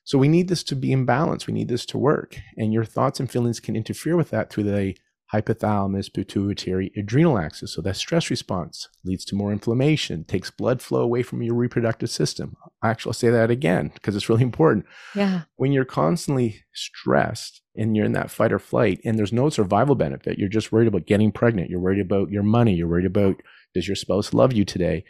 [0.08, 1.46] So we need this to be in balance.
[1.46, 2.38] We need this to work.
[2.56, 4.96] And your thoughts and feelings can interfere with that through the
[5.34, 7.74] hypothalamus pituitary adrenal axis.
[7.74, 12.08] So that stress response leads to more inflammation, takes blood flow away from your reproductive
[12.08, 12.56] system.
[12.82, 14.86] Actually, I'll say that again because it's really important.
[15.14, 15.42] Yeah.
[15.56, 19.94] When you're constantly stressed and you're in that fight or flight and there's no survival
[19.94, 23.42] benefit, you're just worried about getting pregnant, you're worried about your money, you're worried about
[23.74, 25.04] does your spouse love you today?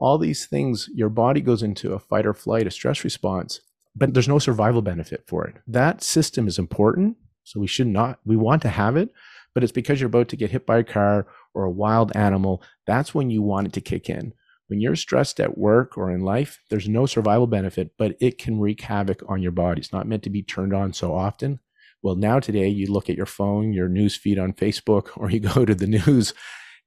[0.00, 3.60] All these things, your body goes into a fight or flight, a stress response,
[3.94, 5.56] but there's no survival benefit for it.
[5.66, 7.16] That system is important.
[7.44, 9.10] So we should not, we want to have it,
[9.54, 12.62] but it's because you're about to get hit by a car or a wild animal.
[12.86, 14.32] That's when you want it to kick in.
[14.68, 18.60] When you're stressed at work or in life, there's no survival benefit, but it can
[18.60, 19.80] wreak havoc on your body.
[19.80, 21.58] It's not meant to be turned on so often.
[22.02, 25.40] Well, now today you look at your phone, your news feed on Facebook, or you
[25.40, 26.34] go to the news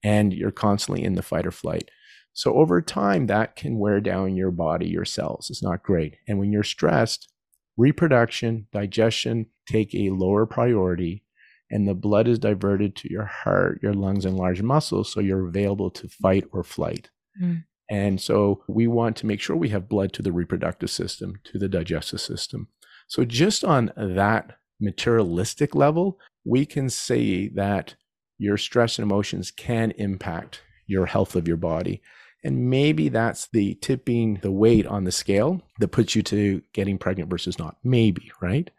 [0.02, 1.90] and you're constantly in the fight or flight.
[2.34, 5.50] So over time, that can wear down your body, your cells.
[5.50, 6.18] It's not great.
[6.28, 7.32] And when you're stressed,
[7.78, 11.24] reproduction, digestion take a lower priority
[11.72, 15.48] and the blood is diverted to your heart, your lungs, and large muscles, so you're
[15.48, 17.10] available to fight or flight.
[17.42, 17.64] Mm.
[17.90, 21.58] And so we want to make sure we have blood to the reproductive system, to
[21.58, 22.68] the digestive system.
[23.08, 27.96] So just on that materialistic level, we can say that
[28.38, 32.02] your stress and emotions can impact your health of your body.
[32.44, 36.98] And maybe that's the tipping the weight on the scale that puts you to getting
[36.98, 37.78] pregnant versus not.
[37.84, 38.70] Maybe, right?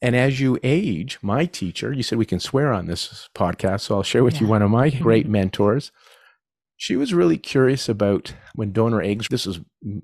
[0.00, 3.96] And as you age, my teacher, you said we can swear on this podcast, so
[3.96, 4.42] I'll share with yeah.
[4.42, 5.90] you one of my great mentors.
[6.76, 9.58] She was really curious about when donor eggs, this was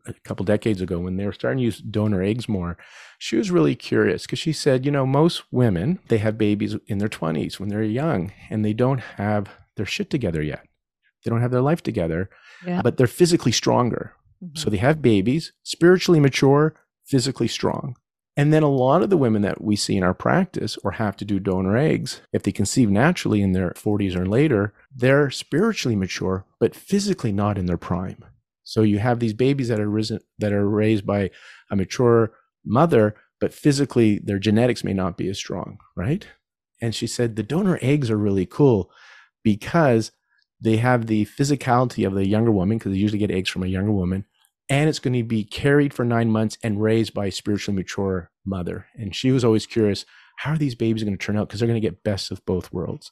[0.08, 2.76] a couple decades ago when they were starting to use donor eggs more.
[3.20, 6.98] She was really curious because she said, you know, most women, they have babies in
[6.98, 10.66] their 20s when they're young and they don't have their shit together yet.
[11.24, 12.28] They don't have their life together,
[12.66, 12.82] yeah.
[12.82, 14.14] but they're physically stronger.
[14.42, 14.56] Mm-hmm.
[14.56, 16.74] So they have babies, spiritually mature,
[17.04, 17.96] physically strong.
[18.36, 21.16] And then a lot of the women that we see in our practice or have
[21.18, 25.94] to do donor eggs, if they conceive naturally in their 40s or later, they're spiritually
[25.94, 28.24] mature, but physically not in their prime.
[28.64, 31.30] So you have these babies that are risen, that are raised by
[31.70, 32.32] a mature
[32.64, 36.26] mother, but physically their genetics may not be as strong, right?
[36.80, 38.90] And she said the donor eggs are really cool
[39.44, 40.10] because
[40.64, 43.68] they have the physicality of the younger woman, because they usually get eggs from a
[43.68, 44.24] younger woman,
[44.70, 48.30] and it's going to be carried for nine months and raised by a spiritually mature
[48.46, 48.86] mother.
[48.96, 50.06] And she was always curious,
[50.38, 51.48] how are these babies going to turn out?
[51.48, 53.10] Because they're going to get best of both worlds.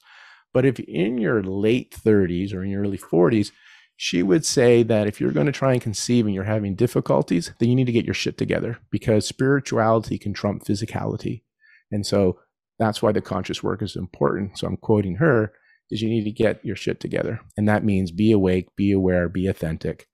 [0.51, 3.51] But if in your late 30s or in your early 40s,
[3.95, 7.53] she would say that if you're going to try and conceive and you're having difficulties,
[7.59, 11.43] then you need to get your shit together because spirituality can trump physicality.
[11.91, 12.39] And so
[12.79, 14.57] that's why the conscious work is important.
[14.57, 15.53] So I'm quoting her
[15.93, 17.39] is you need to get your shit together.
[17.55, 20.07] And that means be awake, be aware, be authentic,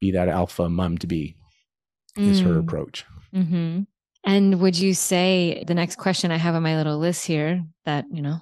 [0.00, 1.36] be that alpha mom to be
[2.16, 2.60] is her mm.
[2.60, 3.06] approach.
[3.32, 3.82] Mm-hmm.
[4.24, 8.04] And would you say the next question I have on my little list here that,
[8.12, 8.38] you know,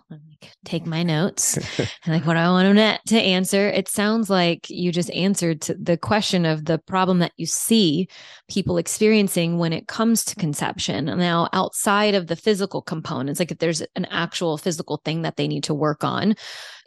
[0.65, 4.91] take my notes and like what I want to to answer, it sounds like you
[4.91, 8.09] just answered to the question of the problem that you see
[8.49, 11.05] people experiencing when it comes to conception.
[11.05, 15.47] Now, outside of the physical components, like if there's an actual physical thing that they
[15.47, 16.35] need to work on,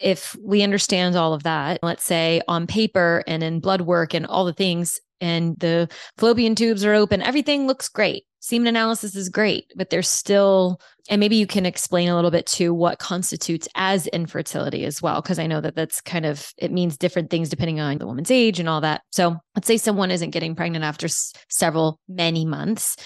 [0.01, 4.25] if we understand all of that, let's say on paper and in blood work and
[4.25, 5.87] all the things, and the
[6.17, 11.19] fallopian tubes are open, everything looks great semen analysis is great, but there's still, and
[11.19, 15.37] maybe you can explain a little bit to what constitutes as infertility as well, because
[15.37, 18.59] I know that that's kind of, it means different things depending on the woman's age
[18.59, 19.03] and all that.
[19.11, 22.97] So let's say someone isn't getting pregnant after s- several, many months.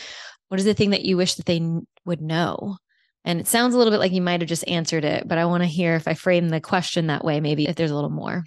[0.47, 2.77] What is the thing that you wish that they n- would know?
[3.25, 5.45] And it sounds a little bit like you might have just answered it, but I
[5.45, 8.09] want to hear if I frame the question that way, maybe if there's a little
[8.09, 8.45] more.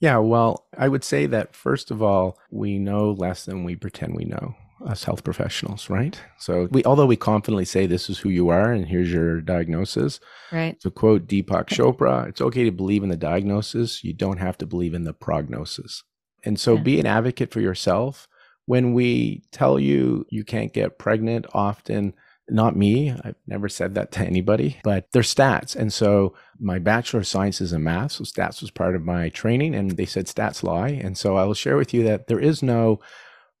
[0.00, 4.14] Yeah, well, I would say that first of all, we know less than we pretend
[4.14, 4.54] we know
[4.84, 6.20] us health professionals, right?
[6.38, 10.20] So we although we confidently say this is who you are and here's your diagnosis.
[10.52, 10.78] Right.
[10.80, 14.66] To quote Deepak Chopra, it's okay to believe in the diagnosis, you don't have to
[14.66, 16.02] believe in the prognosis.
[16.44, 16.82] And so Yeah.
[16.82, 18.28] be an advocate for yourself.
[18.66, 22.12] When we tell you you can't get pregnant, often
[22.48, 25.74] not me, I've never said that to anybody, but they're stats.
[25.74, 29.30] And so my bachelor of science is in math, so stats was part of my
[29.30, 30.90] training and they said stats lie.
[30.90, 33.00] And so I will share with you that there is no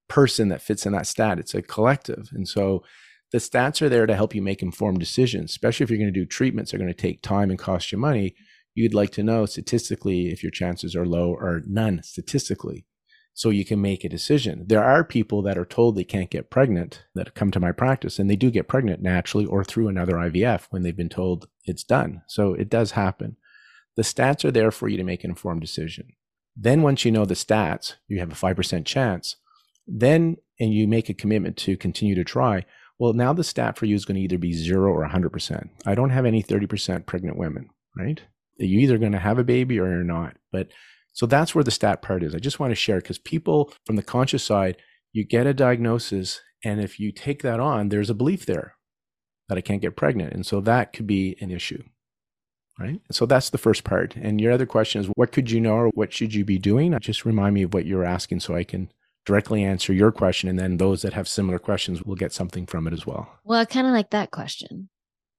[0.08, 1.38] person that fits in that stat.
[1.38, 2.30] It's a collective.
[2.32, 2.82] And so
[3.32, 6.20] the stats are there to help you make informed decisions, especially if you're going to
[6.20, 8.34] do treatments that are going to take time and cost you money.
[8.74, 12.86] You'd like to know statistically if your chances are low or none statistically.
[13.34, 14.64] So you can make a decision.
[14.66, 18.18] There are people that are told they can't get pregnant that come to my practice
[18.18, 21.84] and they do get pregnant naturally or through another IVF when they've been told it's
[21.84, 22.22] done.
[22.28, 23.36] So it does happen.
[23.96, 26.08] The stats are there for you to make an informed decision.
[26.56, 29.36] Then once you know the stats, you have a 5% chance
[29.86, 32.64] then and you make a commitment to continue to try
[32.98, 35.94] well now the stat for you is going to either be 0 or 100% i
[35.94, 38.22] don't have any 30% pregnant women right?
[38.58, 40.36] You're either going to have a baby or you're not.
[40.52, 40.68] But
[41.12, 42.34] so that's where the stat part is.
[42.34, 44.76] I just want to share because people from the conscious side
[45.12, 48.74] you get a diagnosis and if you take that on there's a belief there
[49.48, 51.82] that i can't get pregnant and so that could be an issue
[52.78, 53.00] right?
[53.10, 54.16] So that's the first part.
[54.16, 56.94] And your other question is what could you know or what should you be doing?
[57.00, 58.92] Just remind me of what you're asking so i can
[59.26, 62.86] directly answer your question and then those that have similar questions will get something from
[62.86, 64.88] it as well Well, I kind of like that question.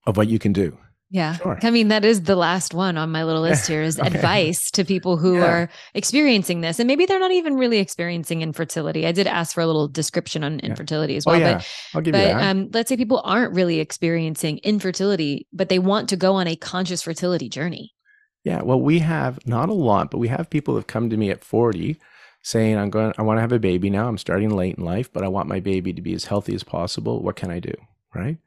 [0.05, 0.77] of what you can do
[1.09, 1.35] Yeah.
[1.37, 1.57] Sure.
[1.63, 4.07] I mean, that is the last one on my little list here is Okay.
[4.13, 5.45] advice to people who Yeah.
[5.51, 6.79] are experiencing this.
[6.79, 9.07] And maybe they're not even really experiencing infertility.
[9.07, 10.65] I did ask for a little description on Yeah.
[10.69, 11.39] infertility as oh well.
[11.39, 11.65] yeah But
[11.95, 16.09] i'll give you that um, let's say people aren't really experiencing infertility, but they want
[16.09, 17.85] to go on a conscious fertility journey.
[18.43, 21.17] yeah well we have not a lot but we have people that have come to
[21.17, 21.95] me at 40
[22.47, 24.07] saying i'm going i want to have a baby now.
[24.07, 26.63] I'm starting late in life but i want my baby to be as healthy as
[26.63, 27.21] possible.
[27.21, 27.73] What can i do?
[28.15, 28.37] Right?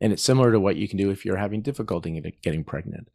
[0.00, 3.08] And it's similar to what you can do if you're having difficulty getting pregnant.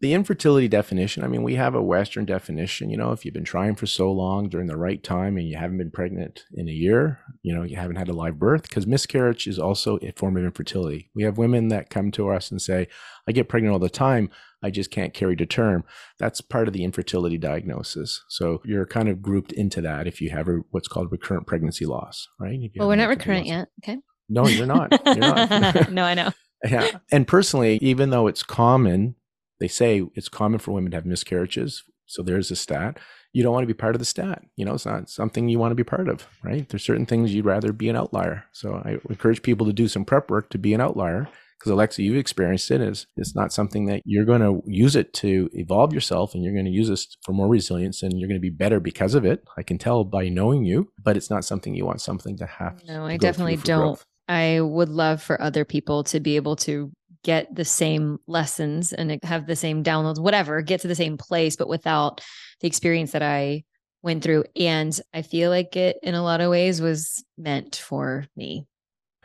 [0.00, 3.44] The infertility definition i mean we have a western definition you know if you've been
[3.44, 6.72] trying for so long during the right time and you haven't been pregnant in a
[6.72, 10.36] year you know you haven't had a live birth because miscarriage is also a form
[10.36, 11.10] of infertility.
[11.14, 12.88] We have women that come to us and say
[13.26, 14.28] i get pregnant all the time
[14.62, 15.84] i just can't carry to term
[16.18, 20.30] that's part of the infertility diagnosis so you're kind of grouped into that if you
[20.30, 23.68] have a, what's called recurrent pregnancy loss right Well, we're not recurrent loss- yet.
[23.82, 23.98] Okay.
[24.28, 26.30] no you're not you're not no, I know.
[26.68, 26.98] yeah.
[27.12, 29.14] And personally, even though it's common,
[29.60, 31.84] they say it's common for women to have miscarriages.
[32.06, 32.98] So there's a stat.
[33.32, 34.42] You don't want to be part of the stat.
[34.56, 36.68] You know, it's not something you want to be part of, right?
[36.68, 38.44] There's certain things you'd rather be an outlier.
[38.52, 41.28] So I encourage people to do some prep work to be an outlier.
[41.58, 42.80] Because Alexa, you've experienced it.
[42.80, 46.52] Is it's not something that you're going to use it to evolve yourself, and you're
[46.52, 49.24] going to use this for more resilience, and you're going to be better because of
[49.24, 49.42] it.
[49.56, 52.82] I can tell by knowing you, but it's not something you want something to have.
[52.86, 53.80] No, to I definitely don't.
[53.80, 54.06] growth.
[54.28, 56.92] I would love for other people to be able to
[57.24, 61.56] get the same lessons and have the same downloads, whatever, get to the same place,
[61.56, 62.20] but without
[62.60, 63.64] the experience that I
[64.02, 64.44] went through.
[64.56, 68.66] And I feel like it, in a lot of ways, was meant for me.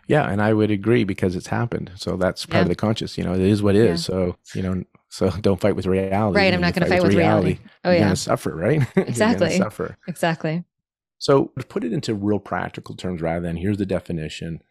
[0.08, 1.92] Yeah, and I would agree because it's happened.
[1.96, 2.62] So that's part Yeah.
[2.64, 3.18] of the conscious.
[3.18, 4.08] You know, it is what it is.
[4.08, 4.16] Yeah.
[4.16, 6.38] So you know, so don't fight with reality.
[6.40, 7.60] Right, I'm not gonna fight with reality.
[7.84, 8.06] Oh, you're yeah.
[8.06, 8.82] gonna suffer, right?
[8.96, 9.58] You're Exactly.
[9.58, 9.98] suffer.
[10.08, 10.64] Exactly.
[11.20, 14.62] So to put it into real practical terms, rather than here's the definition.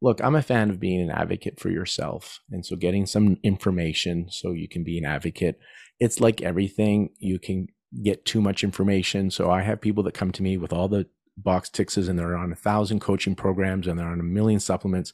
[0.00, 4.28] Look, I'm a fan of being an advocate for yourself, and so getting some information
[4.30, 5.58] so you can be an advocate.
[5.98, 7.66] It's like everything; you can
[8.04, 9.30] get too much information.
[9.30, 11.06] So I have people that come to me with all the
[11.42, 15.12] box tixes, and they're on a thousand coaching programs, and they're on a million supplements.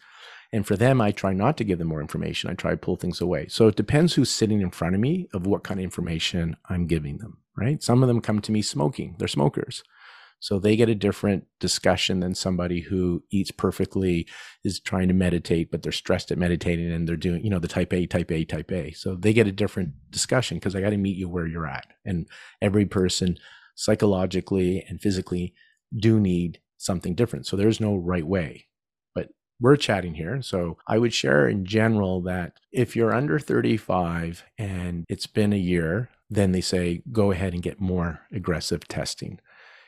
[0.53, 2.49] And for them, I try not to give them more information.
[2.49, 3.49] I try to pull things away.
[3.49, 6.87] So it depends who's sitting in front of me of what kind of information I'm
[6.87, 7.83] giving them, right?
[7.83, 9.83] Some of them come to me smoking, they're smokers.
[10.45, 14.29] So they get a different discussion than somebody who eats perfectly,
[14.63, 17.67] is trying to meditate, but they're stressed at meditating and they're doing, you know, the
[17.67, 18.93] type A, type A, type A.
[18.93, 21.87] So they get a different discussion because I got to meet you where you're at.
[22.05, 22.27] And
[22.61, 23.39] every person
[23.75, 25.55] psychologically and physically
[25.97, 27.47] do need something different.
[27.47, 28.67] So there's no right way.
[29.15, 29.29] But
[29.61, 30.43] we're chatting here.
[30.43, 35.57] So I would share in general that if you're under 35 and it's been a
[35.57, 39.41] year, then they say go ahead and get more aggressive testing.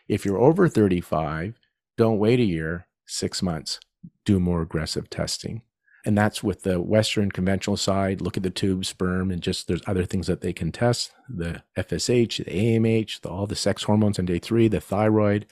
[0.09, 1.59] If you're over 35,
[1.97, 3.81] don't wait a year, six months.
[4.25, 5.63] do more aggressive testing.
[6.05, 8.21] And that's with the Western conventional side.
[8.21, 11.65] Look at the tube sperm and just there's other things that they can test the
[11.77, 15.47] FSH, the AMH, the, all the sex hormones on day three, the thyroid.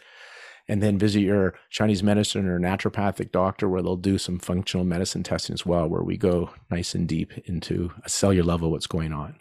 [0.66, 5.22] And then visit your Chinese medicine or naturopathic doctor where they'll do some functional medicine
[5.22, 9.12] testing as well, where we go nice and deep into a cellular level what's going
[9.12, 9.36] on.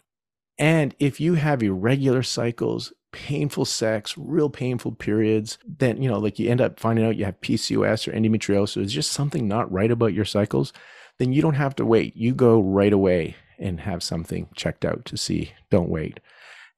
[0.58, 6.38] And if you have irregular cycles, painful sex, real painful periods, then, you know, like
[6.38, 9.90] you end up finding out you have PCOS or endometriosis, it's just something not right
[9.90, 10.72] about your cycles,
[11.18, 12.16] then you don't have to wait.
[12.16, 15.52] You go right away and have something checked out to see.
[15.70, 16.20] Don't wait.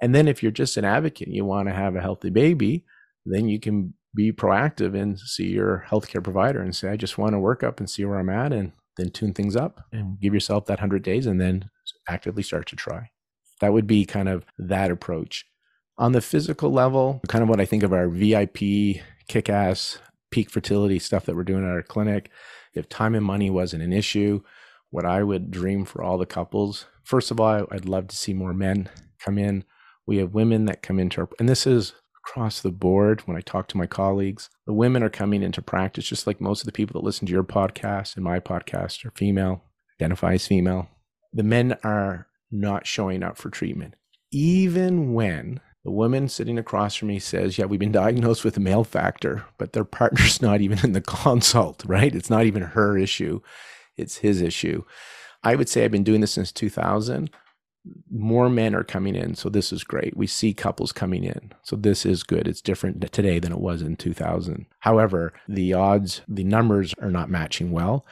[0.00, 2.84] And then if you're just an advocate, you want to have a healthy baby,
[3.24, 7.34] then you can be proactive and see your healthcare provider and say, I just want
[7.34, 10.32] to work up and see where I'm at and then tune things up and give
[10.34, 11.70] yourself that 100 days and then
[12.08, 13.10] actively start to try.
[13.60, 15.44] That would be kind of that approach.
[15.98, 19.98] On the physical level, kind of what I think of our VIP, kick ass,
[20.30, 22.30] peak fertility stuff that we're doing at our clinic,
[22.74, 24.42] if time and money wasn't an issue,
[24.90, 28.34] what I would dream for all the couples, first of all, I'd love to see
[28.34, 28.88] more men
[29.20, 29.64] come in.
[30.06, 31.94] We have women that come into our, and this is
[32.26, 34.50] across the board when I talk to my colleagues.
[34.66, 37.32] The women are coming into practice, just like most of the people that listen to
[37.32, 39.62] your podcast and my podcast are female,
[40.00, 40.88] identify as female.
[41.32, 43.94] The men are not showing up for treatment,
[44.32, 48.60] even when the woman sitting across from me says, Yeah, we've been diagnosed with a
[48.60, 52.14] male factor, but their partner's not even in the consult, right?
[52.14, 53.40] It's not even her issue,
[53.96, 54.84] it's his issue.
[55.44, 57.30] I would say I've been doing this since 2000.
[58.10, 59.34] More men are coming in.
[59.34, 60.16] So this is great.
[60.16, 61.52] We see couples coming in.
[61.62, 62.48] So this is good.
[62.48, 64.66] It's different today than it was in 2000.
[64.80, 68.04] However, the odds, the numbers are not matching well.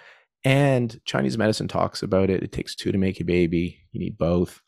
[0.45, 2.43] And Chinese medicine talks about it.
[2.43, 3.81] It takes two to make a baby.
[3.93, 4.61] You need both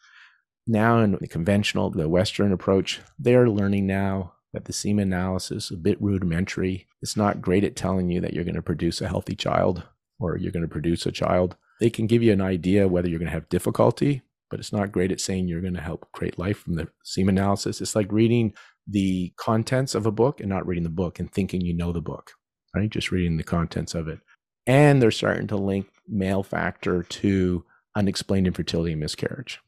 [0.67, 5.71] now in the conventional, the Western approach, they're learning now that the semen analysis is
[5.71, 6.87] a bit rudimentary.
[7.03, 9.85] It's not great at telling you that you're going to produce a healthy child
[10.19, 11.57] or you're going to produce a child.
[11.79, 14.93] They can give you an idea whether you're going to have difficulty, but it's not
[14.93, 17.81] great at saying you're going to help create life from the semen analysis.
[17.81, 18.55] It's like reading
[18.87, 22.01] the contents of a book and not reading the book and thinking you know the
[22.01, 22.33] book,
[22.75, 22.91] right?
[22.91, 24.21] Just reading the contents of it.
[24.67, 27.65] And they're starting to link male factor to
[27.97, 29.61] unexplained infertility and miscarriage.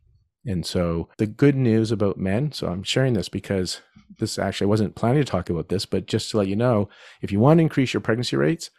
[0.46, 3.80] And so the good news about men, so I'm sharing this because
[4.18, 6.88] this actually I wasn't planning to talk about this, but just to let you know,
[7.22, 8.70] if you want to increase your pregnancy rates,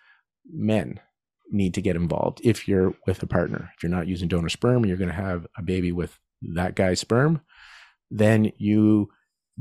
[0.52, 1.00] men
[1.52, 3.72] need to get involved if you're with a partner.
[3.76, 7.00] If you're not using donor sperm you're going to have a baby with that guy's
[7.00, 7.42] sperm,
[8.10, 9.10] then you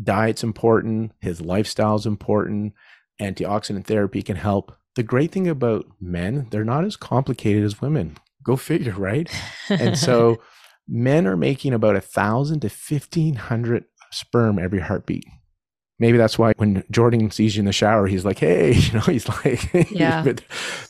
[0.01, 2.75] diet's important, his lifestyle's important,
[3.21, 4.77] antioxidant therapy can help.
[4.95, 8.17] The great thing about men, they're not as complicated as women.
[8.43, 9.31] Go figure, right?
[9.69, 10.41] and so
[10.89, 15.25] men are making about a thousand to fifteen hundred sperm every heartbeat.
[16.01, 19.01] Maybe that's why when Jordan sees you in the shower, he's like, "Hey," you know,
[19.01, 20.33] he's like, "Yeah."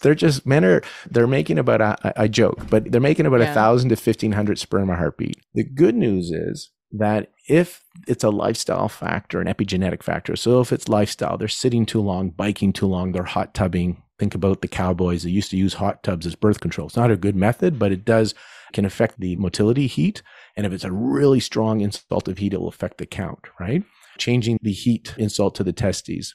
[0.03, 3.55] they're just men are they're making about a, joke, but they're making about a yeah.
[3.55, 5.37] thousand to fifteen hundred sperm a heartbeat.
[5.55, 10.73] The good news is that if it's a lifestyle factor, an epigenetic factor, so if
[10.73, 14.03] it's lifestyle, they're sitting too long, biking too long, they're hot tubbing.
[14.19, 16.89] Think about the cowboys that used to use hot tubs as birth control.
[16.89, 18.35] It's not a good method, but it does
[18.73, 20.23] can affect the motility heat.
[20.57, 23.85] And if it's a really strong insult of heat, it will affect the count, right?
[24.19, 26.35] Changing the heat insult to the testes.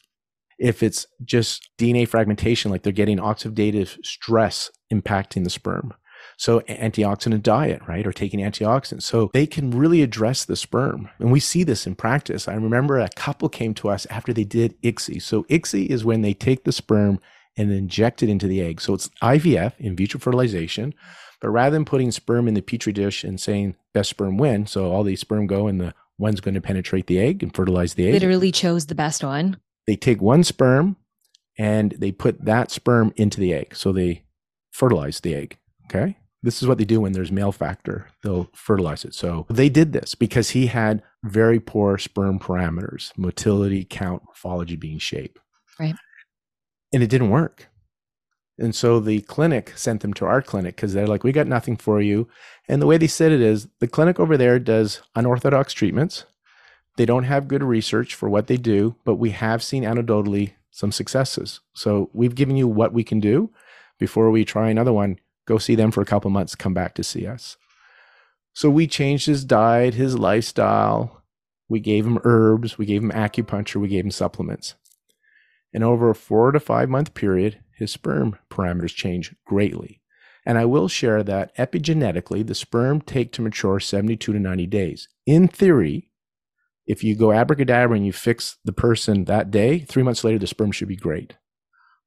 [0.58, 5.94] If it's just DNA fragmentation, like they're getting oxidative stress impacting the sperm.
[6.38, 8.06] So antioxidant diet, right?
[8.08, 9.04] Or taking antioxidants.
[9.04, 11.10] So they can really address the sperm.
[11.20, 12.48] And we see this in practice.
[12.48, 15.22] I remember a couple came to us after they did ICSI.
[15.22, 17.20] So ICSI is when they take the sperm
[17.56, 18.82] and inject it into the egg.
[18.82, 20.94] So it's IVF, in vitro fertilization.
[21.40, 24.92] But rather than putting sperm in the petri dish and saying best sperm win, so
[24.92, 28.08] all the sperm go and the one's going to penetrate the egg and fertilize the
[28.08, 28.14] egg.
[28.14, 29.58] Literally chose the best one.
[29.88, 30.96] They take one sperm
[31.58, 33.76] and they put that sperm into the egg.
[33.76, 34.24] So they
[34.72, 35.58] fertilize the egg.
[35.86, 36.18] Okay.
[36.42, 38.08] This is what they do when there's male factor.
[38.22, 39.14] They'll fertilize it.
[39.14, 45.00] So they did this because he had very poor sperm parameters, motility, count, morphology being
[45.00, 45.40] shape.
[45.80, 45.96] Right.
[46.92, 47.70] And it didn't work.
[48.58, 51.76] And so the clinic sent them to our clinic because they're like, we got nothing
[51.76, 52.28] for you.
[52.68, 56.26] And the way they said it is the clinic over there does unorthodox treatments.
[56.96, 60.92] They don't have good research for what they do, but we have seen anecdotally some
[60.92, 61.62] successes.
[61.74, 63.50] So we've given you what we can do
[63.98, 65.20] before we try another one.
[65.46, 67.58] Go see them for a couple months, come back to see us.
[68.54, 71.24] So we changed his diet, his lifestyle.
[71.68, 74.76] We gave him herbs, we gave him acupuncture, we gave him supplements.
[75.74, 80.02] And over a four to five month period, his sperm parameters change greatly.
[80.46, 85.08] And I will share that epigenetically, the sperm take to mature 72 to 90 days.
[85.26, 86.10] In theory,
[86.86, 90.48] if you go abracadabra and you fix the person that day, three months later, the
[90.48, 91.38] sperm should be great.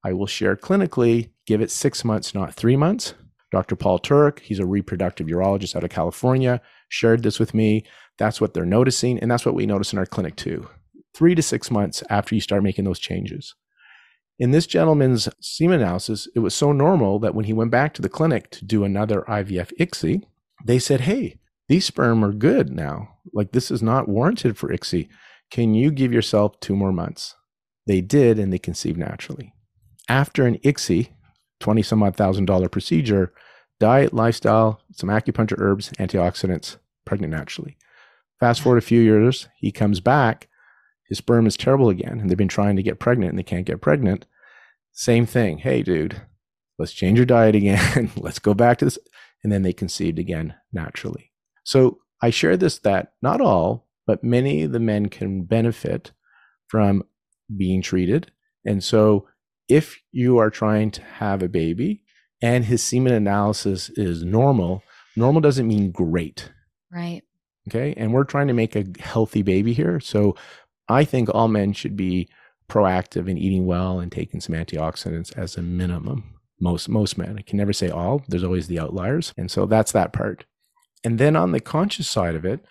[0.05, 3.15] I will share clinically, give it six months, not three months.
[3.51, 3.75] Dr.
[3.75, 7.85] Paul Turek, he's a reproductive urologist out of California, shared this with me.
[8.19, 9.19] That's what they're noticing.
[9.19, 10.69] And that's what we notice in our clinic too.
[11.15, 13.55] Three to six months after you start making those changes.
[14.39, 18.03] In this gentleman's semen analysis, it was so normal that when he went back to
[18.03, 20.23] the clinic to do another IVF ICSI,
[20.65, 23.09] they said, Hey, these sperm are good now.
[23.33, 25.09] Like this is not warranted for ICSI.
[25.51, 27.35] Can you give yourself two more months?
[27.87, 29.55] They did, and they conceived naturally.
[30.09, 31.09] After an ICSI,
[31.61, 33.33] 20 some odd thousand dollar procedure,
[33.81, 37.77] diet, lifestyle, some acupuncture herbs, antioxidants, pregnant naturally.
[38.39, 40.49] Fast forward a few years, he comes back
[41.09, 43.67] his sperm is terrible again and they've been trying to get pregnant and they can't
[43.67, 44.27] get pregnant.
[44.93, 45.59] Same thing.
[45.59, 46.21] Hey, dude,
[46.79, 48.11] let's change your diet again.
[48.17, 48.99] let's go back to this.
[49.43, 51.33] And then they conceived again naturally.
[51.65, 56.13] So I share this that not all, but many of the men can benefit
[56.69, 57.05] from
[57.57, 58.33] being treated.
[58.65, 59.29] And so
[59.69, 62.03] if you are trying to have a baby
[62.43, 64.83] and his semen analysis is normal,
[65.17, 66.51] normal doesn't mean great.
[66.91, 67.23] Right.
[67.69, 67.95] Okay.
[67.97, 69.99] And we're trying to make a healthy baby here.
[70.01, 70.37] So
[70.89, 72.29] I think all men should be
[72.69, 76.35] proactive in eating well and taking some antioxidants as a minimum.
[76.61, 77.37] Most most men.
[77.39, 78.23] I can never say all.
[78.29, 79.33] There's always the outliers.
[79.37, 80.47] And so that's that part.
[81.05, 82.65] And then on the conscious side of it,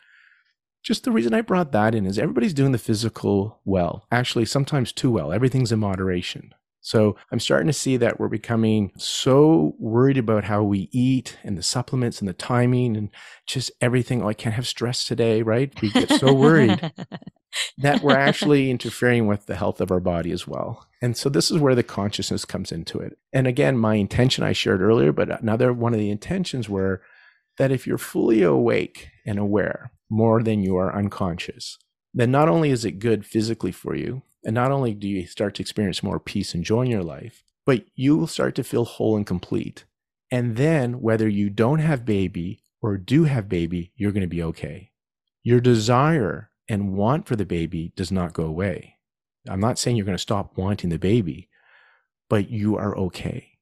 [0.83, 4.05] just the reason I brought that in is everybody's doing the physical well.
[4.11, 5.31] Actually, sometimes too well.
[5.31, 6.53] Everything's in moderation.
[6.85, 11.57] So I'm starting to see that we're becoming so worried about how we eat and
[11.57, 13.09] the supplements and the timing and
[13.47, 14.21] just everything.
[14.21, 15.73] Oh, I can't have stress today, right?
[15.81, 16.91] We get so worried
[17.79, 20.85] that we're actually interfering with the health of our body as well.
[21.01, 23.17] And so this is where the consciousness comes into it.
[23.33, 27.01] And again, my intention I shared earlier, but another one of the intentions were
[27.57, 31.79] that if you're fully awake and aware more than you are unconscious,
[32.13, 35.55] then not only is it good physically for you, and not only do you start
[35.55, 38.85] to experience more peace and joy in your life, but you will start to feel
[38.85, 39.85] whole and complete.
[40.31, 44.43] And then, whether you don't have baby or do have baby, you're going to be
[44.43, 44.91] okay.
[45.43, 48.95] Your desire and want for the baby does not go away.
[49.47, 51.49] I'm not saying you're going to stop wanting the baby,
[52.29, 53.55] but you are okay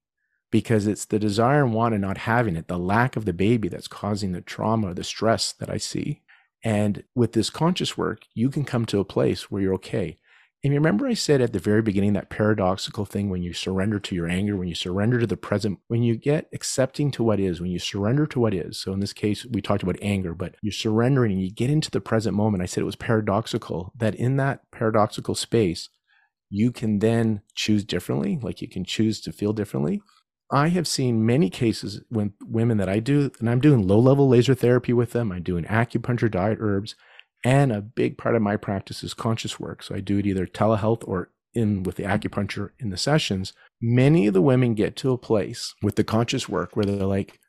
[0.51, 3.67] because it's the desire and want and not having it, the lack of the baby
[3.67, 6.21] that's causing the trauma, the stress that I see.
[6.63, 10.19] And with this conscious work, you can come to a place where you're okay.
[10.63, 14.15] And remember, I said at the very beginning that paradoxical thing when you surrender to
[14.15, 17.59] your anger, when you surrender to the present, when you get accepting to what is,
[17.59, 18.79] when you surrender to what is.
[18.79, 21.91] So in this case, we talked about anger, but you're surrendering and you get into
[21.91, 22.63] the present moment.
[22.63, 25.89] I said it was paradoxical that in that paradoxical space,
[26.49, 30.01] you can then choose differently, like you can choose to feel differently.
[30.49, 34.29] I have seen many cases when women that I do, and I'm doing low level
[34.29, 36.95] laser therapy with them, I'm doing acupuncture, diet, herbs
[37.43, 39.83] and a big part of my practice is conscious work.
[39.83, 43.53] So I do it either telehealth or in with the acupuncture in the sessions.
[43.81, 47.39] Many of the women get to a place with the conscious work where they're like,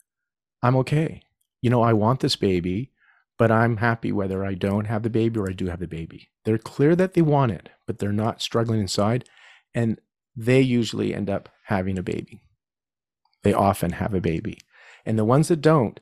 [0.62, 1.22] I'm okay.
[1.62, 2.90] You know, I want this baby,
[3.38, 6.30] but I'm happy whether I don't have the baby or I do have the baby.
[6.44, 9.24] They're clear that they want it, but they're not struggling inside.
[9.74, 10.00] And
[10.36, 12.40] they usually end up having a baby.
[13.42, 14.58] They often have a baby.
[15.06, 16.00] And the ones that don't,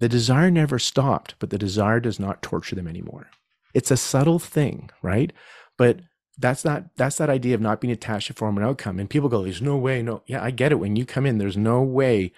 [0.00, 3.30] the desire never stopped, but the desire does not torture them anymore.
[3.74, 5.32] It's a subtle thing, right?
[5.78, 6.00] But
[6.38, 8.98] that's not that's that idea of not being attached to form and outcome.
[8.98, 10.80] And people go, "There's no way." No, yeah, I get it.
[10.80, 12.32] When you come in, there's no way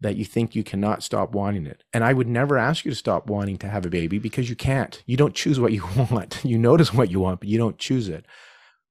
[0.00, 1.82] that you think you cannot stop wanting it.
[1.92, 4.56] And I would never ask you to stop wanting to have a baby because you
[4.56, 5.02] can't.
[5.06, 6.44] You don't choose what you want.
[6.44, 8.26] You notice what you want, but you don't choose it.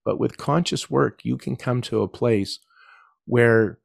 [0.04, 2.60] But with conscious work, you can come to a place
[3.26, 3.80] where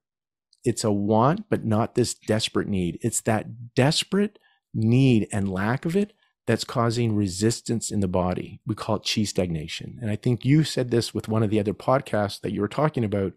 [0.65, 2.99] it's a want, but not this desperate need.
[3.03, 4.39] It's that desperate
[4.75, 6.13] need and lack of it
[6.47, 8.61] that's causing resistance in the body.
[8.67, 9.99] We call it chi stagnation.
[10.01, 12.69] And I think you said this with one of the other podcasts that you were
[12.69, 13.33] talking about.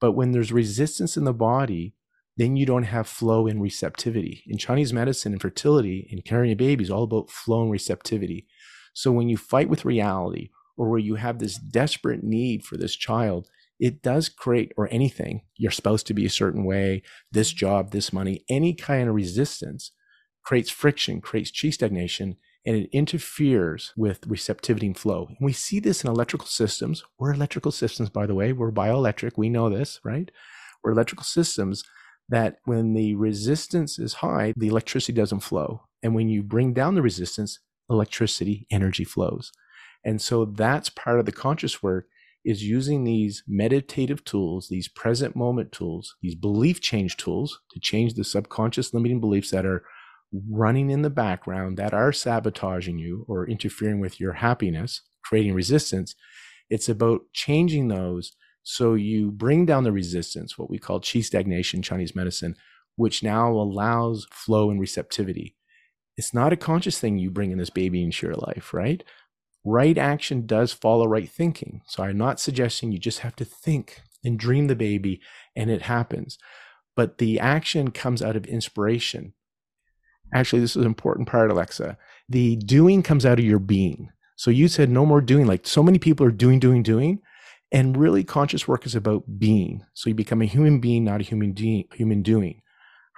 [0.00, 1.94] But when there's resistance in the body,
[2.36, 4.44] then you don't have flow and receptivity.
[4.46, 8.46] In Chinese medicine and fertility and carrying a baby is all about flow and receptivity.
[8.94, 12.94] So when you fight with reality or where you have this desperate need for this
[12.94, 13.48] child,
[13.78, 18.12] it does create, or anything, you're supposed to be a certain way, this job, this
[18.12, 19.92] money, any kind of resistance
[20.44, 25.26] creates friction, creates chi stagnation, and it interferes with receptivity and flow.
[25.28, 27.04] And we see this in electrical systems.
[27.18, 28.52] We're electrical systems, by the way.
[28.52, 29.32] We're bioelectric.
[29.36, 30.30] We know this, right?
[30.82, 31.84] We're electrical systems
[32.28, 35.82] that when the resistance is high, the electricity doesn't flow.
[36.02, 37.58] And when you bring down the resistance,
[37.88, 39.50] electricity, energy flows.
[40.04, 42.06] And so that's part of the conscious work
[42.44, 48.14] is using these meditative tools, these present moment tools, these belief change tools to change
[48.14, 49.84] the subconscious limiting beliefs that are
[50.50, 56.14] running in the background that are sabotaging you or interfering with your happiness, creating resistance.
[56.70, 58.32] It's about changing those
[58.64, 62.56] So you bring down the resistance, what we call qi stagnation, Chinese medicine,
[62.96, 65.56] which now allows flow and receptivity.
[66.16, 69.04] It's not a conscious thing you bring in this baby into your life, right?
[69.64, 71.82] Right action does follow right thinking.
[71.86, 75.20] So I'm not suggesting you just have to think and dream the baby
[75.56, 76.38] and it happens.
[76.96, 79.34] But the action comes out of inspiration.
[80.34, 81.96] Actually, this is an important part, Alexa.
[82.28, 84.10] The doing comes out of your being.
[84.36, 85.46] So you said no more doing.
[85.46, 87.20] Like so many people are doing, doing, doing.
[87.70, 89.84] And really, conscious work is about being.
[89.94, 92.62] So you become a human being, not a human, de- human doing.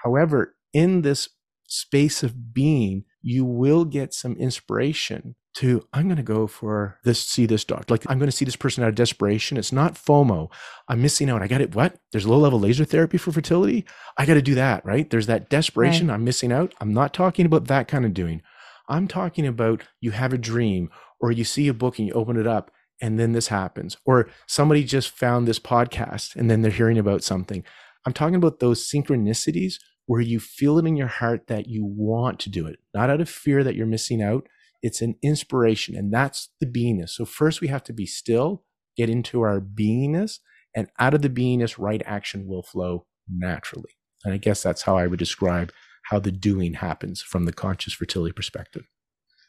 [0.03, 1.28] However, in this
[1.68, 7.20] space of being, you will get some inspiration to I'm going to go for this,
[7.20, 7.92] see this doctor.
[7.92, 9.57] Like I'm going to see this person out of desperation.
[9.57, 10.51] It's not FOMO.
[10.88, 11.42] I'm missing out.
[11.42, 11.74] I got it.
[11.74, 11.96] What?
[12.12, 13.84] There's low level laser therapy for fertility.
[14.16, 15.09] I got to do that, right?
[15.11, 16.09] There's that desperation.
[16.09, 16.14] Right.
[16.14, 16.74] I'm missing out.
[16.80, 18.42] I'm not talking about that kind of doing.
[18.88, 20.90] I'm talking about you have a dream
[21.20, 22.70] or you see a book and you open it up
[23.01, 27.24] and then this happens, or somebody just found this podcast and then they're hearing about
[27.24, 27.64] something.
[28.07, 29.74] I'm talking about those synchronicities
[30.07, 33.20] where you feel it in your heart that you want to do it, not out
[33.20, 34.46] of fear that you're missing out.
[34.83, 37.11] It's an inspiration, and that's the beingness.
[37.11, 38.64] So, first, we have to be still,
[38.97, 40.39] get into our beingness,
[40.74, 43.91] and out of the beingness, right action will flow naturally.
[44.24, 45.72] And I guess that's how I would describe
[46.05, 48.85] how the doing happens from the conscious fertility perspective.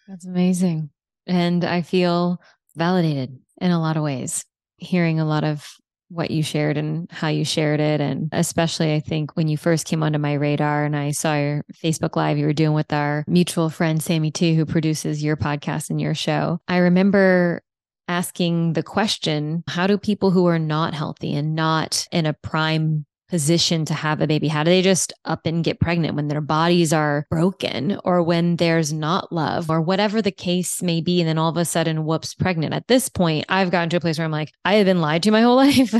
[0.08, 0.90] That's amazing.
[1.28, 2.42] And I feel
[2.76, 4.44] validated in a lot of ways,
[4.78, 5.68] hearing a lot of
[6.12, 8.02] what you shared and how you shared it.
[8.02, 11.64] And especially, I think when you first came onto my radar and I saw your
[11.74, 15.90] Facebook Live you were doing with our mutual friend, Sammy T, who produces your podcast
[15.90, 17.64] and your show, I remember
[18.08, 23.06] asking the question how do people who are not healthy and not in a prime
[23.32, 24.50] position to have a baby?
[24.50, 28.58] How do they just up and get pregnant when their bodies are broken or when
[28.58, 31.22] there's not love or whatever the case may be?
[31.22, 32.74] And then all of a sudden, whoops, pregnant.
[32.74, 35.24] At this point, I've gotten to a place where I'm like, I have been lied
[35.24, 35.96] to my whole life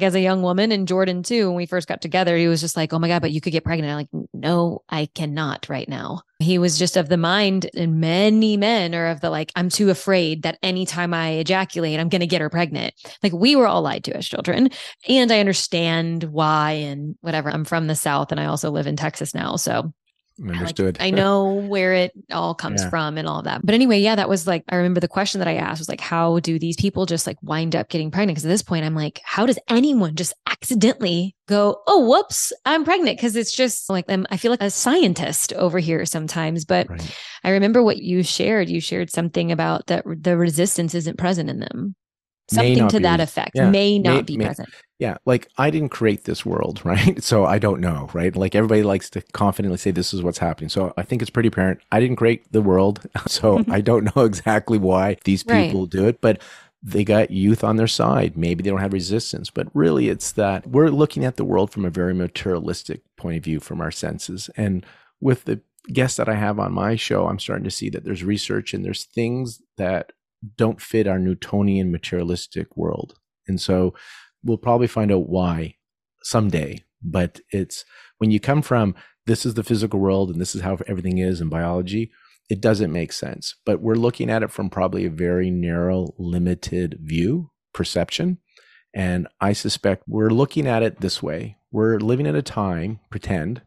[0.00, 0.72] as a young woman.
[0.72, 3.20] And Jordan, too, when we first got together, he was just like, oh my God,
[3.20, 3.90] but you could get pregnant.
[3.90, 6.22] I'm like, no, I cannot right now.
[6.38, 9.88] He was just of the mind, and many men are of the like, I'm too
[9.88, 12.92] afraid that anytime I ejaculate, I'm going to get her pregnant.
[13.22, 14.68] Like we were all lied to as children.
[15.08, 17.50] And I understand why and whatever.
[17.50, 19.56] I'm from the South and I also live in Texas now.
[19.56, 19.94] So
[20.40, 20.98] Understood.
[20.98, 22.90] Like, I know where it all comes yeah.
[22.90, 23.64] from and all that.
[23.64, 26.00] But anyway, yeah, that was like, I remember the question that I asked was like,
[26.00, 28.36] how do these people just like wind up getting pregnant?
[28.36, 32.84] Because at this point, I'm like, how does anyone just accidentally go, oh, whoops, I'm
[32.84, 33.16] pregnant?
[33.16, 36.64] Because it's just like, I'm, I feel like a scientist over here sometimes.
[36.64, 37.16] But right.
[37.44, 38.68] I remember what you shared.
[38.68, 41.96] You shared something about that the resistance isn't present in them
[42.48, 43.52] something to that effect.
[43.54, 44.68] Yeah, may not may, be may, present.
[44.98, 47.22] Yeah like i didn't create this world right?
[47.22, 48.34] So i don't know right?
[48.34, 50.68] Like everybody likes to confidently say this is what's happening.
[50.68, 51.80] So i think it's pretty apparent.
[51.92, 55.90] I didn't create the world so i don't know exactly why these people right.
[55.90, 56.42] do it but
[56.82, 58.36] they got youth on their side.
[58.36, 61.84] Maybe they don't have resistance but really it's that we're looking at the world from
[61.84, 64.50] a very materialistic point of view from our senses.
[64.56, 64.84] And
[65.20, 65.60] with the
[65.92, 68.84] guests that i have on my show i'm starting to see that there's research and
[68.84, 70.12] there's things that
[70.56, 73.18] don't fit our Newtonian materialistic world.
[73.48, 73.94] And so
[74.42, 75.76] we'll probably find out why
[76.22, 76.82] someday.
[77.02, 77.84] But it's
[78.18, 78.94] when you come from
[79.26, 82.10] this is the physical world and this is how everything is in biology,
[82.48, 83.56] it doesn't make sense.
[83.64, 88.38] But we're looking at it from probably a very narrow, limited view, perception.
[88.94, 91.58] And I suspect we're looking at it this way.
[91.70, 93.62] We're living at a time, pretend,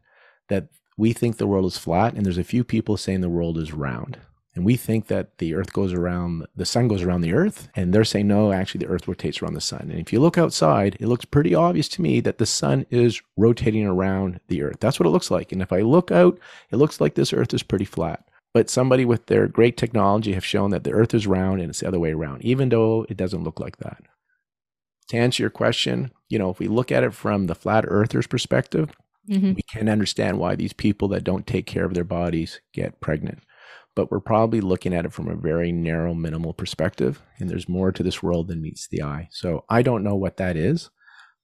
[0.48, 3.56] that we think the world is flat, and there's a few people saying the world
[3.56, 4.18] is round.
[4.54, 7.68] And we think that the earth goes around, the sun goes around the earth.
[7.76, 9.88] And they're saying, no, actually, the earth rotates around the sun.
[9.90, 13.22] And if you look outside, it looks pretty obvious to me that the sun is
[13.36, 14.78] rotating around the earth.
[14.80, 15.52] That's what it looks like.
[15.52, 16.38] And if I look out,
[16.70, 18.24] it looks like this earth is pretty flat.
[18.52, 21.80] But somebody with their great technology have shown that the earth is round and it's
[21.80, 24.02] the other way around, even though it doesn't look like that.
[25.10, 28.26] To answer your question, you know, if we look at it from the flat earthers
[28.26, 28.90] perspective,
[29.28, 29.54] mm-hmm.
[29.54, 33.40] we can understand why these people that don't take care of their bodies get pregnant
[34.00, 37.20] but we're probably looking at it from a very narrow, minimal perspective.
[37.38, 39.28] And there's more to this world than meets the eye.
[39.30, 40.88] So I don't know what that is,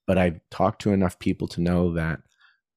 [0.07, 2.17] but I've talked to enough people to know that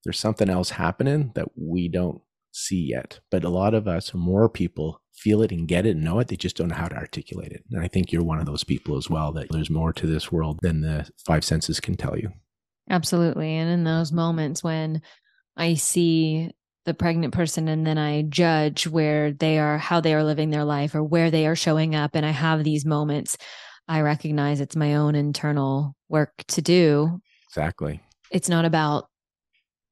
[0.04, 2.20] there's something else happening that we don't
[2.52, 3.20] see yet.
[3.30, 6.28] But a lot of us, more people, feel it and get it and know it.
[6.28, 7.64] They just don't know how to articulate it.
[7.70, 10.30] And I think you're one of those people as well that there's more to this
[10.30, 12.30] world than the five senses can tell you.
[12.90, 13.56] Absolutely.
[13.56, 15.00] And in those moments when
[15.56, 16.50] I see
[16.90, 20.64] the pregnant person and then I judge where they are, how they are living their
[20.64, 22.16] life or where they are showing up.
[22.16, 23.36] And I have these moments,
[23.86, 27.20] I recognize it's my own internal work to do.
[27.48, 28.00] Exactly.
[28.32, 29.08] It's not about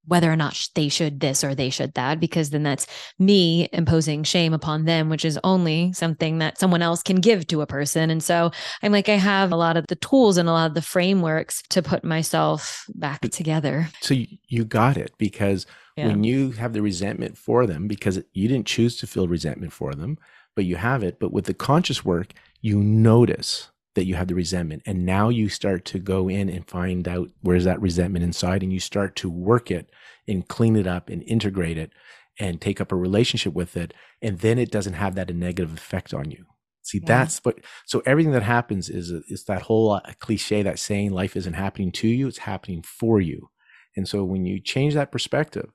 [0.08, 2.86] whether or not they should this or they should that, because then that's
[3.18, 7.60] me imposing shame upon them, which is only something that someone else can give to
[7.60, 8.10] a person.
[8.10, 8.50] And so
[8.82, 11.62] I'm like, I have a lot of the tools and a lot of the frameworks
[11.70, 13.88] to put myself back together.
[14.00, 16.08] So you, you got it because yeah.
[16.08, 19.94] when you have the resentment for them, because you didn't choose to feel resentment for
[19.94, 20.18] them,
[20.56, 21.20] but you have it.
[21.20, 24.82] But with the conscious work, you notice that you have the resentment.
[24.86, 28.72] And now you start to go in and find out where's that resentment inside and
[28.72, 29.90] you start to work it
[30.26, 31.90] and clean it up and integrate it
[32.38, 33.94] and take up a relationship with it.
[34.22, 36.44] And then it doesn't have that negative effect on you.
[36.82, 37.06] See, yeah.
[37.06, 41.36] that's what, so everything that happens is, is that whole uh, cliche, that saying life
[41.36, 43.50] isn't happening to you, it's happening for you.
[43.96, 45.70] And so when you change that perspective,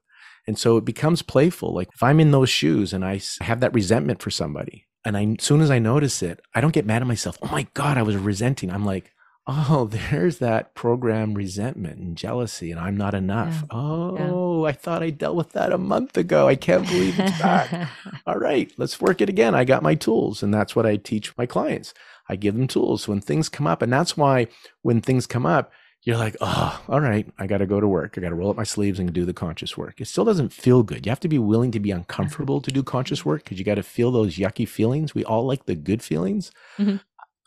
[0.47, 1.73] and so it becomes playful.
[1.73, 5.25] Like if I'm in those shoes and I have that resentment for somebody, and I,
[5.39, 7.37] as soon as I notice it, I don't get mad at myself.
[7.41, 8.71] Oh my God, I was resenting.
[8.71, 9.11] I'm like,
[9.47, 13.61] oh, there's that program resentment and jealousy, and I'm not enough.
[13.61, 13.77] Yeah.
[13.77, 14.69] Oh, yeah.
[14.69, 16.47] I thought I dealt with that a month ago.
[16.47, 17.89] I can't believe it's back.
[18.25, 19.55] All right, let's work it again.
[19.55, 21.93] I got my tools, and that's what I teach my clients.
[22.29, 23.81] I give them tools when things come up.
[23.81, 24.47] And that's why
[24.81, 25.71] when things come up,
[26.03, 28.17] you're like, oh, all right, I got to go to work.
[28.17, 30.01] I got to roll up my sleeves and do the conscious work.
[30.01, 31.05] It still doesn't feel good.
[31.05, 33.75] You have to be willing to be uncomfortable to do conscious work because you got
[33.75, 35.15] to feel those yucky feelings.
[35.15, 36.51] We all like the good feelings.
[36.77, 36.97] Mm-hmm.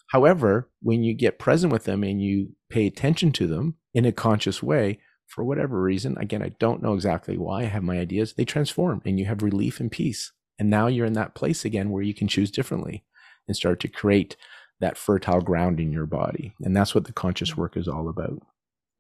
[0.09, 4.13] However, when you get present with them and you pay attention to them in a
[4.13, 8.35] conscious way, for whatever reason, again, I don't know exactly why I have my ideas,
[8.35, 10.33] they transform and you have relief and peace.
[10.59, 13.05] And now you're in that place again where you can choose differently
[13.47, 14.37] and start to create
[14.81, 16.55] that fertile ground in your body.
[16.61, 17.57] And that's what the conscious mm.
[17.57, 18.43] work is all about.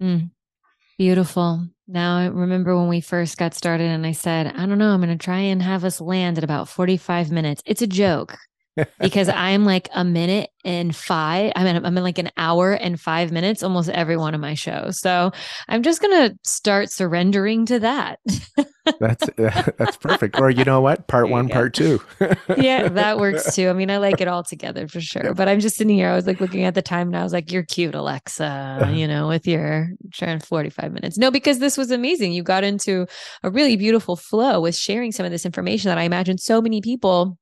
[0.02, 0.30] Mm,
[0.98, 1.68] beautiful.
[1.88, 5.00] Now, I remember when we first got started and I said, I don't know, I'm
[5.00, 7.62] going to try and have us land at about 45 minutes.
[7.64, 8.36] It's a joke
[8.98, 11.52] because I'm like a minute and five.
[11.54, 14.54] I mean, I'm in like an hour and five minutes almost every one of my
[14.54, 15.00] shows.
[15.00, 15.30] So
[15.68, 18.18] I'm just gonna start surrendering to that.
[18.98, 20.38] that's that's perfect.
[20.38, 21.06] Or you know what?
[21.06, 22.00] Part one, part two.
[22.56, 23.68] yeah, that works too.
[23.68, 25.34] I mean, I like it all together for sure.
[25.34, 26.10] But I'm just sitting here.
[26.10, 28.90] I was like looking at the time and I was like, "You're cute, Alexa." Uh-huh.
[28.90, 31.18] You know, with your trying 45 minutes.
[31.18, 32.32] No, because this was amazing.
[32.32, 33.06] You got into
[33.42, 36.80] a really beautiful flow with sharing some of this information that I imagine so many
[36.80, 37.38] people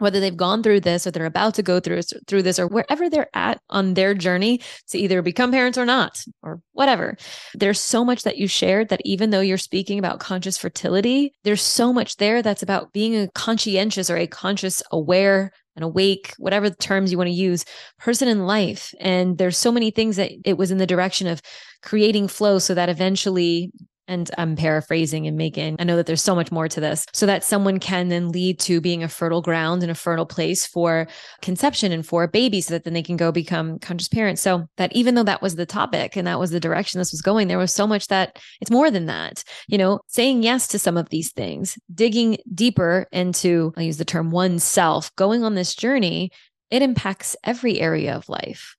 [0.00, 3.08] whether they've gone through this or they're about to go through through this or wherever
[3.08, 7.16] they're at on their journey to either become parents or not or whatever.
[7.54, 11.62] There's so much that you shared that even though you're speaking about conscious fertility there's
[11.62, 16.68] so much there that's about being a conscientious or a conscious aware and awake whatever
[16.68, 17.64] the terms you want to use
[17.98, 18.94] person in life.
[19.00, 21.40] And there's so many things that it was in the direction of
[21.82, 23.72] creating flow so that eventually
[24.10, 27.24] and I'm paraphrasing and making, I know that there's so much more to this, so
[27.26, 31.06] that someone can then lead to being a fertile ground and a fertile place for
[31.40, 34.42] conception and for a baby so that then they can go become conscious parents.
[34.42, 37.22] So that even though that was the topic and that was the direction this was
[37.22, 39.44] going, there was so much that it's more than that.
[39.68, 44.04] You know, saying yes to some of these things, digging deeper into, I'll use the
[44.04, 46.30] term oneself, going on this journey,
[46.70, 48.76] it impacts every area of life.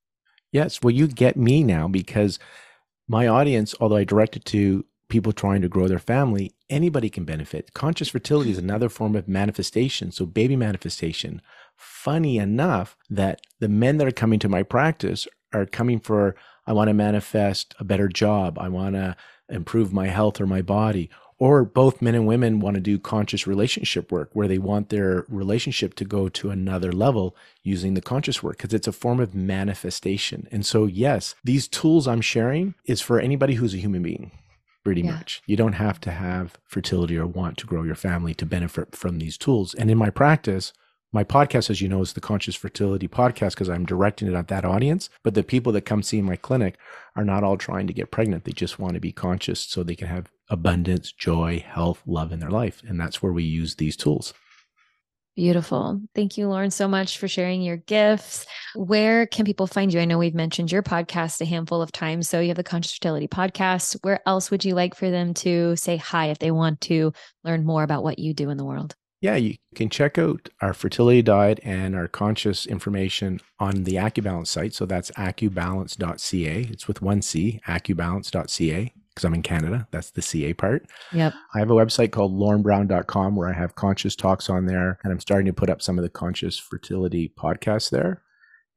[0.51, 0.81] Yes.
[0.83, 2.37] Well, you get me now because
[3.07, 7.25] my audience, although I direct it to people trying to grow their family, anybody can
[7.25, 7.73] benefit.
[7.73, 10.11] Conscious fertility is another form of manifestation.
[10.11, 11.41] So, baby manifestation.
[11.75, 16.35] Funny enough that the men that are coming to my practice are coming for,
[16.65, 18.57] I want to manifest a better job.
[18.57, 19.15] I want to
[19.49, 21.09] improve my health or my body.
[21.37, 25.25] Or both men and women want to do conscious relationship work where they want their
[25.27, 29.33] relationship to go to another level using the conscious work because it's a form of
[29.33, 30.47] manifestation.
[30.51, 34.31] And so, yes, these tools I'm sharing is for anybody who's a human being
[34.83, 35.13] pretty yeah.
[35.13, 35.41] much.
[35.45, 39.19] You don't have to have fertility or want to grow your family to benefit from
[39.19, 39.73] these tools.
[39.73, 40.73] And in my practice,
[41.13, 44.47] my podcast, as you know, is the Conscious Fertility Podcast because I'm directing it at
[44.47, 45.09] that audience.
[45.23, 46.77] But the people that come see my clinic
[47.17, 48.45] are not all trying to get pregnant.
[48.45, 52.39] They just want to be conscious so they can have abundance, joy, health, love in
[52.39, 52.81] their life.
[52.87, 54.33] And that's where we use these tools.
[55.35, 56.01] Beautiful.
[56.13, 58.45] Thank you, Lorne, so much for sharing your gifts.
[58.75, 60.01] Where can people find you?
[60.01, 62.27] I know we've mentioned your podcast a handful of times.
[62.27, 63.97] So you have the Conscious Fertility podcast.
[64.01, 67.13] Where else would you like for them to say hi if they want to
[67.45, 68.93] learn more about what you do in the world?
[69.21, 74.47] Yeah, you can check out our fertility diet and our conscious information on the Acubalance
[74.47, 74.73] site.
[74.73, 76.67] So that's acubalance.ca.
[76.71, 79.87] It's with one C, acubalance.ca because I'm in Canada.
[79.91, 80.87] That's the CA part.
[81.11, 81.33] Yep.
[81.53, 85.19] I have a website called lornebrown.com where I have conscious talks on there, and I'm
[85.19, 88.23] starting to put up some of the conscious fertility podcasts there.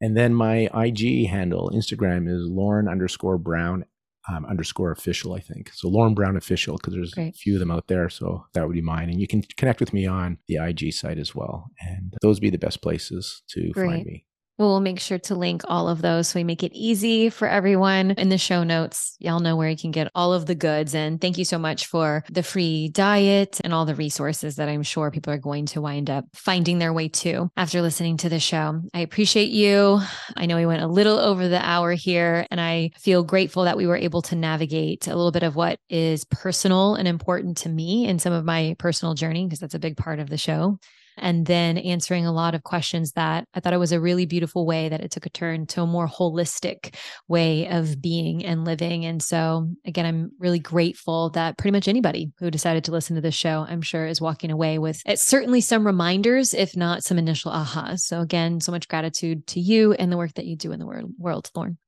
[0.01, 3.85] And then my IG handle, Instagram, is Lorne underscore Brown
[4.29, 5.71] um, underscore official, I think.
[5.75, 7.35] So Lorne Brown official, because there's Great.
[7.35, 8.09] a few of them out there.
[8.09, 9.11] So that would be mine.
[9.11, 11.71] And you can connect with me on the IG site as well.
[11.81, 13.87] And those would be the best places to Great.
[13.87, 14.27] find me.
[14.57, 18.13] We'll make sure to link all of those so we make it easy for everyone
[18.13, 19.17] in the show notes.
[19.19, 20.95] Y'all know where you can get all of the goods.
[20.95, 24.85] And thank you so much for the free diet and all the resources that I'm
[24.85, 28.39] sure people are going to wind up finding their way to after listening to the
[28.39, 28.81] show.
[28.95, 30.01] I appreciate you.
[30.37, 33.77] I know we went a little over the hour here, and I feel grateful that
[33.77, 37.69] we were able to navigate a little bit of what is personal and important to
[37.69, 40.79] me in some of my personal journey, because that's a big part of the show
[41.17, 44.67] and then answering a lot of questions that I thought it was a really beautiful
[44.67, 46.95] way that it took a turn to a more holistic
[47.29, 49.05] way of being and living.
[49.05, 53.23] And so, again, I'm really grateful that pretty much anybody who decided to listen to
[53.23, 57.19] this show, I'm sure, is walking away with it's certainly some reminders, if not some
[57.19, 58.01] initial ahas.
[58.01, 60.87] So, again, so much gratitude to you and the work that you do in the
[61.19, 61.79] world, Lorne.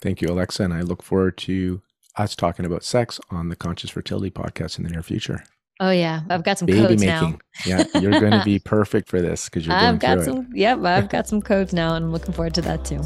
[0.00, 0.62] Thank you, Alexa.
[0.62, 1.82] And I look forward to
[2.16, 5.44] us talking about sex on the Conscious Fertility podcast in the near future.
[5.80, 7.30] Oh yeah, I've got some Baby codes making.
[7.30, 7.38] now.
[7.66, 9.74] yeah, you're going to be perfect for this because you're.
[9.74, 10.48] I've got some.
[10.52, 10.58] It.
[10.58, 13.00] Yep, I've got some codes now, and I'm looking forward to that too.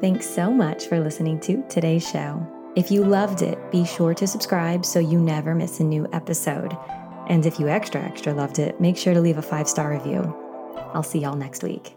[0.00, 2.44] Thanks so much for listening to today's show.
[2.74, 6.76] If you loved it, be sure to subscribe so you never miss a new episode.
[7.28, 10.36] And if you extra extra loved it, make sure to leave a five star review.
[10.94, 11.94] I'll see y'all next week.